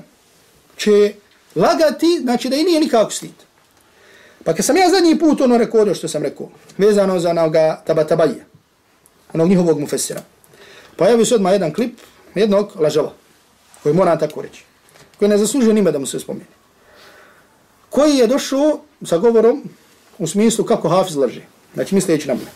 [0.77, 1.15] će
[1.57, 3.35] lagati, znači da i nije nikako stid.
[4.45, 6.49] Pa kad sam ja zadnji put ono rekao ono što sam rekao,
[6.79, 8.45] vezano za onoga tabatabalje,
[9.35, 10.23] onog njihovog mufesira,
[10.97, 11.99] pojavio se odmah jedan klip
[12.35, 13.13] jednog lažava,
[13.83, 14.65] koji moram tako reći,
[15.19, 16.47] koji ne zaslužuje nime da mu se spomeni,
[17.91, 19.63] koji je došao sa govorom
[20.19, 21.43] u smislu kako hafiz laže,
[21.75, 22.51] znači misleći na mene.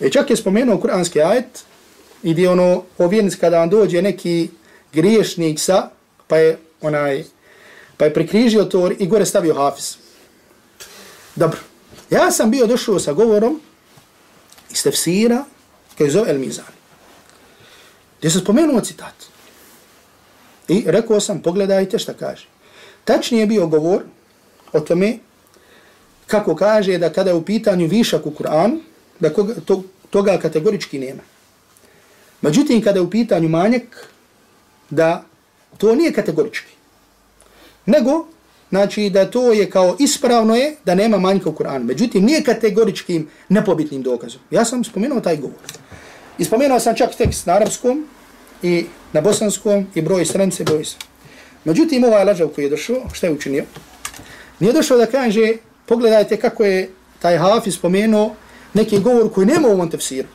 [0.00, 1.64] E čak je spomenuo kuranski ajet
[2.22, 4.48] i gdje ono ovjernic kada vam dođe neki
[4.92, 5.90] griješnik sa,
[6.26, 7.24] pa je onaj,
[7.96, 9.96] pa je prikrižio to i gore stavio hafiz.
[11.36, 11.58] Dobro.
[12.10, 13.60] Ja sam bio došao sa govorom
[14.70, 15.44] iz tefsira
[15.98, 16.64] koji zove El Mizan.
[18.18, 19.14] Gdje se spomenuo citat.
[20.70, 22.46] I rekao sam, pogledajte šta kaže.
[23.04, 24.02] Tačnije je bio govor
[24.72, 25.18] o tome
[26.26, 28.78] kako kaže da kada je u pitanju višak u Kur'anu,
[29.20, 31.22] da koga, to, toga kategorički nema.
[32.40, 34.06] Međutim, kada je u pitanju manjak,
[34.90, 35.24] da
[35.78, 36.72] to nije kategorički.
[37.86, 38.26] Nego,
[38.70, 41.84] znači da to je kao ispravno je da nema manjka u Kur'anu.
[41.84, 44.40] Međutim, nije kategoričkim nepobitnim dokazom.
[44.50, 45.58] Ja sam spomenuo taj govor.
[46.38, 48.06] I spomenuo sam čak tekst na arapskom
[48.62, 50.96] i na bosanskom i broj stranice, broj se.
[51.64, 53.64] Međutim, ovaj lađav koji je došao, šta je učinio?
[54.60, 55.52] Nije došao da kaže,
[55.86, 58.34] pogledajte kako je taj hafiz spomenuo
[58.74, 60.28] neki govor koji nema u ovom tefsiru.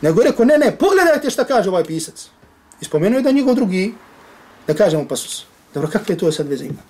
[0.00, 2.28] Nego je rekao, ne, ne, pogledajte šta kaže ovaj pisac.
[2.80, 3.94] I spomenuo je da njegov drugi,
[4.66, 5.44] da kažemo pasus.
[5.74, 6.82] Dobro, kakve to sad veze ima?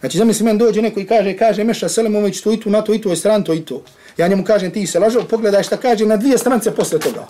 [0.00, 2.94] Znači, zamisli meni dođe neko i kaže, kaže Meša Selemović to i tu, na to
[2.94, 3.82] i to, je stran to i to.
[4.16, 7.26] Ja njemu kažem, ti se lažao, pogledaj šta kaže na dvije strance posle toga.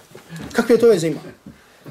[0.52, 1.20] Kakve to veze ima?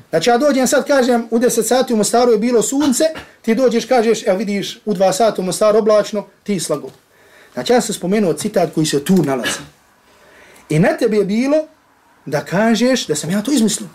[0.09, 3.03] Znači ja dođem sad kažem u 10 sati u Mostaru je bilo sunce,
[3.41, 6.89] ti dođeš kažeš, evo vidiš u 2 sata u Mostaru oblačno, ti slago.
[7.53, 9.59] Znači ja sam spomenuo citat koji se tu nalazi.
[10.69, 11.57] I na tebi je bilo
[12.25, 13.89] da kažeš da sam ja to izmislio.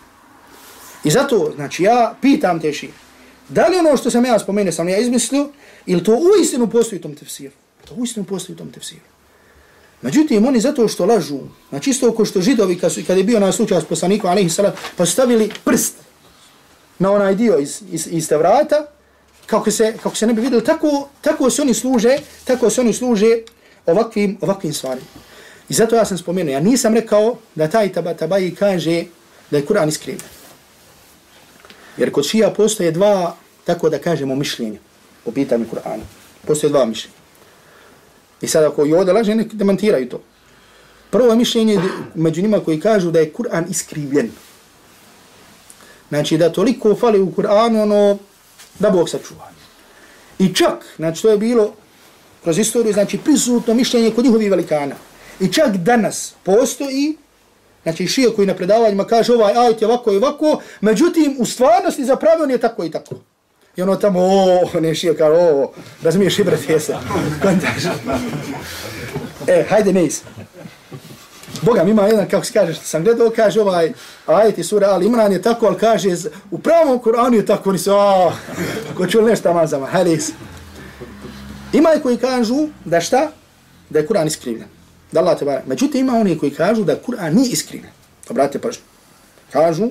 [1.03, 2.89] I zato, znači ja pitam te ši,
[3.49, 5.49] da li ono što sam ja spomenuo sam ja izmislio,
[5.85, 7.53] ili to uistinu postoji u tom tefsiru?
[7.85, 9.12] To uistinu postoji u tom tefsiru.
[10.03, 11.39] Međutim, oni zato što lažu,
[11.69, 14.49] znači isto oko što židovi, kad, su, kad je bio na slučaj s poslanikom, alaihi
[14.49, 15.93] salat, pa stavili prst
[16.99, 18.85] na onaj dio iz, iz, iz te vrata,
[19.45, 22.93] kako se, kako se ne bi vidjeli, tako, tako se oni služe, tako se oni
[22.93, 23.37] služe
[23.85, 25.07] ovakvim, ovakvim stvarima.
[25.69, 29.03] I zato ja sam spomenuo, ja nisam rekao da taj taba, tabaji kaže
[29.51, 30.27] da je Kur'an iskriven.
[31.97, 34.79] Jer kod šija postoje dva, tako da kažemo, mišljenja
[35.25, 36.03] o pitanju Kur'ana.
[36.47, 37.22] Postoje dva mišljenja.
[38.43, 40.19] I sada ako i ovdje laže, nek demantiraju to.
[41.09, 41.79] Prvo mišljenje
[42.15, 44.31] među njima koji kažu da je Kur'an iskrivljen.
[46.09, 48.17] Znači da toliko fali u Kur'anu, ono,
[48.79, 49.49] da Bog sačuva.
[50.39, 51.73] I čak, znači to je bilo
[52.43, 54.95] kroz istoriju, znači prisutno mišljenje kod njihovih velikana.
[55.39, 57.17] I čak danas postoji,
[57.83, 62.05] znači šije koji na predavanjima kaže ovaj ajte je ovako i ovako, međutim u stvarnosti
[62.05, 63.15] zapravo on je tako i tako.
[63.77, 65.71] I ono tamo, o, ne šio kao, o,
[66.03, 66.79] razumiješ i brate
[67.41, 67.83] Kontaš.
[69.47, 70.21] e, hajde ne is.
[71.61, 73.93] Boga, ima jedan, kako se kaže, što sam gledao, kaže ovaj,
[74.25, 76.09] ajet i sura Ali Imran je tako, ali kaže,
[76.51, 78.31] u pravom Koranu je tako, oni se, o,
[78.97, 80.31] ko čuli nešto mazama, hajde is.
[81.73, 83.31] Ima koji kažu da šta?
[83.89, 84.67] Da je Kur'an iskrivljen.
[85.11, 85.65] Da Allah te barak.
[85.67, 87.91] Međutim, ima oni koji kažu da Kur'an nije iskrivljen.
[88.29, 88.81] Obratite pažnju.
[89.51, 89.89] Kažu,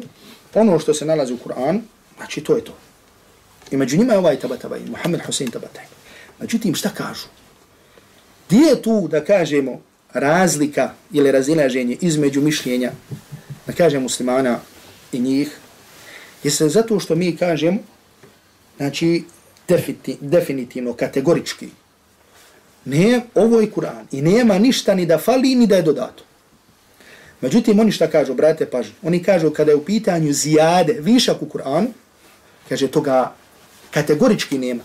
[0.54, 1.80] ono što se nalazi u Kur'an,
[2.16, 2.72] znači to je to.
[3.70, 5.86] I među njima je ovaj tabatabaj, Muhammed Hussein tabatabaj.
[6.40, 7.26] Međutim, šta kažu?
[8.48, 9.80] Gdje je tu, da kažemo,
[10.12, 12.92] razlika ili razilaženje između mišljenja,
[13.66, 14.58] da kažem muslimana
[15.12, 15.58] i njih,
[16.42, 17.78] jeste zato što mi kažemo,
[18.76, 19.24] znači,
[20.20, 21.68] definitivno, kategorički,
[22.84, 26.24] ne, ovo je Kur'an i nema ništa ni da fali ni da je dodato.
[27.40, 31.46] Međutim, oni šta kažu, brate, pažnju, oni kažu kada je u pitanju zijade, višak u
[31.46, 31.88] Kur'anu,
[32.68, 33.34] kaže, toga
[33.94, 34.82] kategorički nema.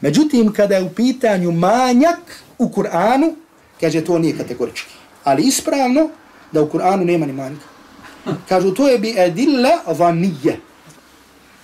[0.00, 3.34] Međutim, kada je u pitanju manjak u Kur'anu,
[3.80, 4.94] kaže, to nije kategorički.
[5.24, 6.08] Ali ispravno
[6.52, 7.66] da u Kur'anu nema ni manjka.
[8.48, 10.60] Kažu, to je bi edilla vanije.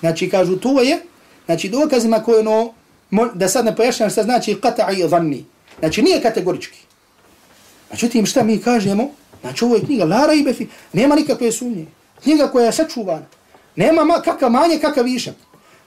[0.01, 0.99] Znači, kažu, to je
[1.49, 2.73] Znači dokazima koje ono,
[3.35, 5.45] da sad ne pojašnjam šta znači qata'i vanni.
[5.79, 6.79] Znači nije kategorički.
[7.91, 9.11] Međutim šta mi kažemo?
[9.41, 10.66] Znači ovo je knjiga Lara i Befi.
[10.93, 11.87] Nema nikakve sumnje.
[12.23, 13.27] Knjiga koja je sačuvana.
[13.77, 15.35] Nema ma, kakav manje, kakav višak.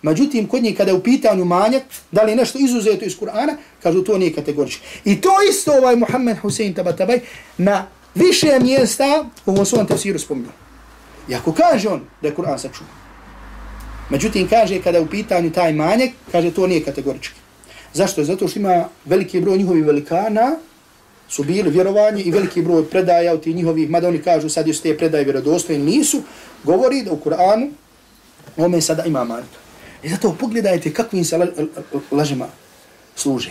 [0.02, 4.04] Međutim, kod njih kada je u pitanju manjak, da li nešto izuzeto iz Kur'ana, kažu
[4.04, 4.84] to nije kategorično.
[5.06, 7.20] I to isto ovaj Muhammed Hussein Tabatabaj
[7.58, 10.50] na više mjesta u ovom svom tefsiru spominje.
[11.30, 13.02] I ako kaže on da je Kur'an sačuvan,
[14.12, 17.40] Međutim, kaže, kada je u pitanju taj manjak, kaže, to nije kategorički.
[17.94, 18.24] Zašto?
[18.24, 20.56] Zato što ima veliki broj njihovih velikana,
[21.30, 24.80] su bili vjerovanje i veliki broj predaja od tih njihovih, mada oni kažu sad još
[24.80, 26.22] te predaje vjerodostojne, nisu,
[26.64, 27.70] govori da u Kur'anu
[28.58, 29.71] ome sada ima manjka.
[30.04, 31.52] I zato pogledajte kakvim se
[32.12, 32.48] lažima
[33.16, 33.50] služi.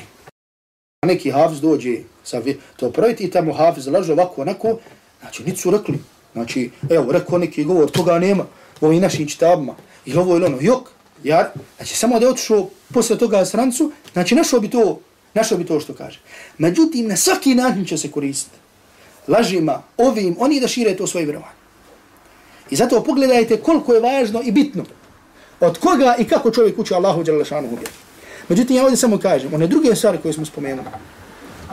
[1.06, 2.42] Neki hafiz dođe, sa
[2.76, 4.78] to projeti tamo hafiz laže ovako, onako,
[5.20, 5.98] znači, nisu su rekli,
[6.32, 8.44] znači, evo, rekao neki govor, toga nema
[8.80, 9.74] u ovim našim čitabima
[10.06, 10.90] I ovo ili ono, jok,
[11.24, 15.00] ja, znači samo da je otišao posle toga strancu, znači našao bi to,
[15.34, 16.20] našao bi to što kaže.
[16.58, 18.56] Međutim, na svaki način će se koristiti.
[19.28, 21.60] Lažima, ovim, oni da šire to svoje vjerovanje.
[22.70, 24.84] I zato pogledajte koliko je važno i bitno
[25.60, 27.92] od koga i kako čovjek uči Allahu Đalešanu vjeru.
[28.48, 30.88] Međutim, ja ovdje samo kažem, one druge stvari koje smo spomenuli,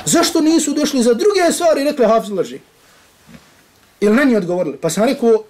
[0.06, 2.60] zašto nisu došli za druge stvari i rekli Hafiz laži?
[4.00, 4.78] Ili na njih odgovorili?
[4.78, 5.44] Pa sam rekao,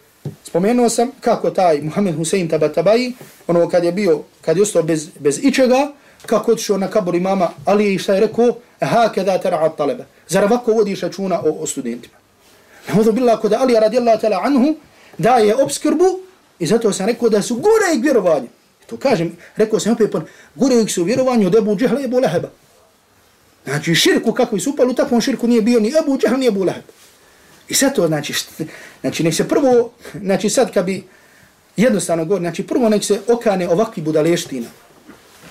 [0.44, 3.14] Spomenuo sam kako taj Muhammed Hussein Tabatabai,
[3.48, 5.92] ono kad je bio, kad je ostao bez, bez ičega,
[6.26, 10.06] kako otišao na kabor imama Ali i šta je rekao, ha kada tera talebe.
[10.28, 12.16] Zar ovako vodiš računa o, o studentima?
[12.88, 14.76] Nahodu bila kod Ali radijallahu ta'la anhu
[15.18, 16.20] daje obskrbu
[16.60, 18.48] i zato sam rekao da su gore i vjerovanje.
[18.86, 20.16] To kažem, rekao sam opet,
[20.56, 22.50] gore ih su vjerovanje od Ebu Džehla i Ebu Leheba.
[23.66, 26.64] Znači širku kakvi su upali, u takvom širku nije bio ni Ebu Džehla ni Ebu
[26.64, 26.94] Leheba.
[27.70, 28.34] I sad to znači,
[29.02, 29.92] znači nek se prvo,
[30.22, 31.04] znači sad kad bi
[31.78, 34.68] jednostavno govori, znači prvo nek se okane ovakvi budaleština,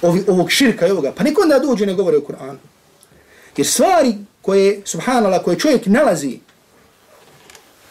[0.02, 2.57] ovi, ovog širka i ovoga, pa nek onda dođe ne govore o Kur'anu.
[3.57, 6.38] Jer stvari koje, subhanallah, koje čovjek nalazi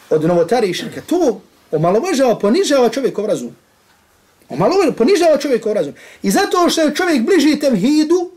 [0.09, 1.41] od novotari i širka, to
[1.75, 3.55] omalovažava, ponižava čovjekov razum.
[4.49, 5.93] Omalovažava, ponižava čovjekov razum.
[6.23, 8.31] I zato što je čovjek bliži tevhidu,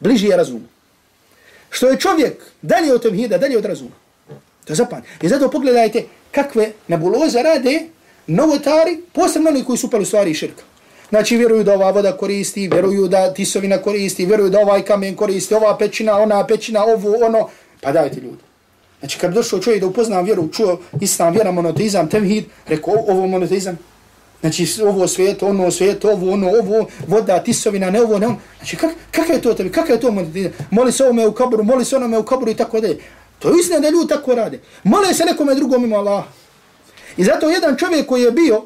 [0.00, 0.66] bliži je razumu.
[1.70, 3.96] Što je čovjek dalje od tevhida, dalje od razuma.
[4.64, 5.08] To zapamte.
[5.22, 7.80] I zato pogledajte kakve nebuloze rade
[8.26, 10.62] novotari, posebno oni koji su upali u stvari širka.
[11.08, 15.54] Znači vjeruju da ova voda koristi, vjeruju da tisovina koristi, vjeruju da ovaj kamen koristi,
[15.54, 17.48] ova pećina, ona pećina, ovo, ono.
[17.80, 18.51] Pa dajte ljudi.
[19.02, 23.78] Znači kad došao čovjek da upozna vjeru, čuo islam, vjera, monoteizam, tevhid, rekao ovo monoteizam,
[24.40, 28.36] Znači ovo svijet, ono svijet, ovo, ono, ovo, voda, tisovina, ne ovo, ne ono.
[28.58, 30.52] Znači kak, kakav je to tebi, kakav je to monoteizam?
[30.70, 32.98] Moli se ovome u kaburu, moli se onome u kaburu i tako dalje.
[33.38, 34.60] To je istina da ljudi tako rade.
[34.82, 36.24] Mole se nekome drugom ima Allah.
[37.16, 38.64] I zato jedan čovjek koji je bio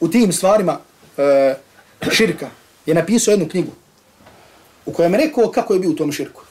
[0.00, 0.78] u tim stvarima
[1.18, 1.54] e,
[2.10, 2.50] širka
[2.86, 3.72] je napisao jednu knjigu
[4.86, 6.42] u kojem je rekao kako je bio u tom širku.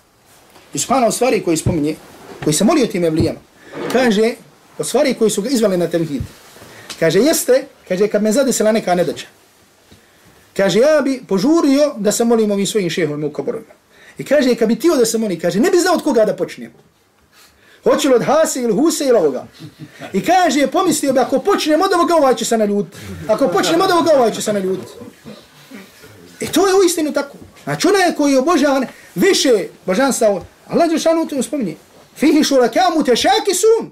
[0.74, 1.96] I subhanahu stvari koje spominje,
[2.44, 3.40] koji se molio tim evlijama,
[3.92, 4.34] kaže
[4.78, 6.22] o stvari koji su ga izvali na tevhid.
[7.00, 9.26] Kaže, jeste, kaže, kad me zadesila neka nedaća,
[10.58, 13.74] Kaže, ja bi požurio da se molim ovim svojim šehovima u koborovima.
[14.18, 16.36] I kaže, kad bi tio da se molim, kaže, ne bi znao od koga da
[16.36, 16.72] počnem.
[17.84, 19.46] Hoće li od Hase ili Huse ili ovoga.
[20.14, 22.86] I kaže, pomislio bi, ako počnem od ovoga, ovaj će se na ljud.
[23.28, 24.80] Ako počnem od ovoga, ovaj će se na ljud.
[26.40, 27.38] I e, to je u istinu tako.
[27.64, 31.76] Znači, onaj koji je obožavan, više božanstva, Allah je to spominje.
[32.16, 33.84] Fihi shuraka mutashakisun.
[33.86, 33.92] šaki.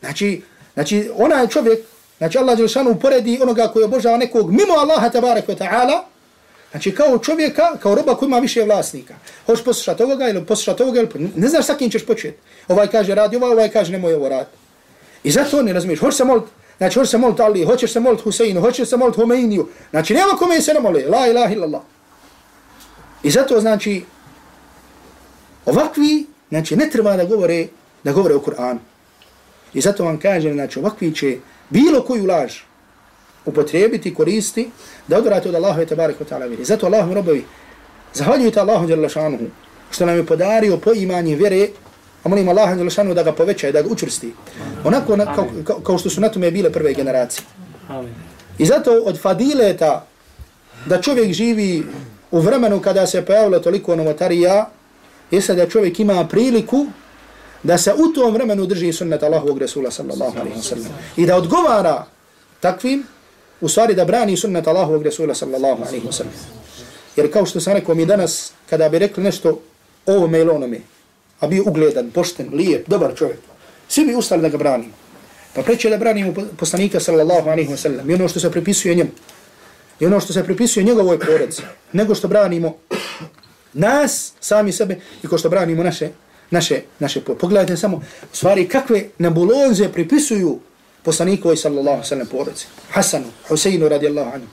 [0.00, 0.42] Znači,
[0.74, 1.78] znači, onaj čovjek,
[2.18, 6.02] znači Allah je šanu uporedi onoga koji je obožava nekog mimo Allaha tabaraka ta'ala,
[6.70, 9.14] Znači kao čovjeka, kao roba koji ima više vlasnika.
[9.46, 12.38] Hoćeš poslušati ovoga ili poslušati ovoga ili ne znaš sa kim ćeš početi.
[12.68, 14.50] Ovaj kaže radi ovaj, ovaj kaže nemoj ovo radi.
[15.24, 16.00] I zato ne razumiješ.
[16.00, 19.20] Hoćeš se moliti, znači hoćeš se moliti Ali, hoćeš se moliti Huseinu, hoćeš se moliti
[19.20, 19.68] Homeiniju.
[19.90, 21.04] Znači nema kome se ne moli.
[21.04, 21.82] La ilaha illallah.
[23.22, 24.04] I zato znači
[25.66, 27.66] ovakvi, znači ne treba da govore,
[28.04, 28.78] da govore o Kur'anu.
[29.74, 31.38] I zato vam kažem, znači ovakvi će
[31.70, 32.52] bilo koju laž
[33.44, 34.70] upotrijebiti, koristi,
[35.08, 36.64] da odrate od Allahu i tabarik wa ta'ala vjeri.
[36.64, 37.44] Zato Allahu robovi,
[38.14, 39.44] zahvaljujte Allahu jalla šanuhu,
[39.90, 41.68] što nam je podario po imanje vjere,
[42.24, 44.32] a molim Allahu jalla šanuhu da ga poveća i da ga učvrsti.
[44.84, 47.44] Onako na, kao, kao, kao što su na tome bile prve generacije.
[48.58, 50.06] I zato od fadileta
[50.86, 51.82] da čovjek živi
[52.30, 54.70] u vremenu kada se pojavilo toliko novotarija,
[55.30, 56.86] jeste da čovjek ima priliku
[57.62, 60.92] da se u tom vremenu drži sunnet Allahovog Resula sallallahu alaihi wa sallam.
[61.16, 62.04] I da odgovara
[62.60, 63.04] takvim
[63.60, 66.34] u stvari da brani sunnet Allahovog Resula sallallahu alaihi wa sallam.
[67.16, 69.60] Jer kao što sam rekao mi danas, kada bi rekli nešto
[70.06, 70.80] ovome ili onome,
[71.40, 73.38] a bio ugledan, pošten, lijep, dobar čovjek,
[73.88, 74.92] svi bi ustali da ga branimo.
[75.54, 79.10] Pa preće da branimo poslanika sallallahu alaihi wa sallam i ono što se pripisuje njemu.
[80.00, 81.62] I ono što se pripisuje njegovoj poredci,
[81.92, 82.76] nego što branimo
[83.76, 86.08] nas, sami sebe, i ko što branimo naše,
[86.50, 87.40] naše, naše poredci.
[87.40, 87.96] Pogledajte samo,
[88.32, 90.58] u stvari, kakve nebulonze pripisuju
[91.02, 92.66] poslanikovoj sallallahu sallam porodice.
[92.90, 94.46] Hasanu, Huseinu radijallahu anhu.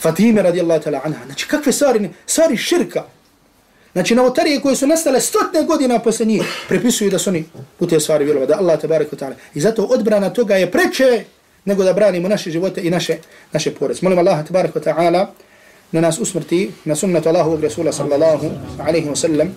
[0.00, 1.24] Fatime radijallahu ta'la anha.
[1.26, 3.04] Znači kakve stvari, stvari širka.
[3.92, 7.44] Znači novotarije koje su nastale stotne godina posle njih prepisuju da su oni
[7.80, 8.48] u te stvari vjerovali.
[8.48, 9.34] Da Allah te wa ta'ala.
[9.54, 11.24] I zato odbrana toga je preče
[11.64, 13.16] nego da branimo naše živote i naše,
[13.52, 14.06] naše porodice.
[14.06, 15.26] Molim Allah te wa ta'ala
[15.92, 19.48] na nas usmrti na sunnetu Allahovog Rasula sallallahu alaihi wa sallam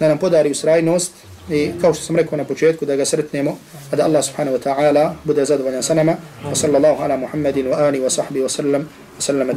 [0.00, 1.12] da nam podari usrajnost
[1.50, 3.56] i kao što sam rekao na početku da ga sretnemo
[3.92, 6.16] a da Allah subhanahu wa ta'ala bude zadovoljan sa nama.
[6.44, 8.82] Wa sallallahu ala muhammedin wa ali wa sahbihi wa sallam.
[9.16, 9.50] Wa sallam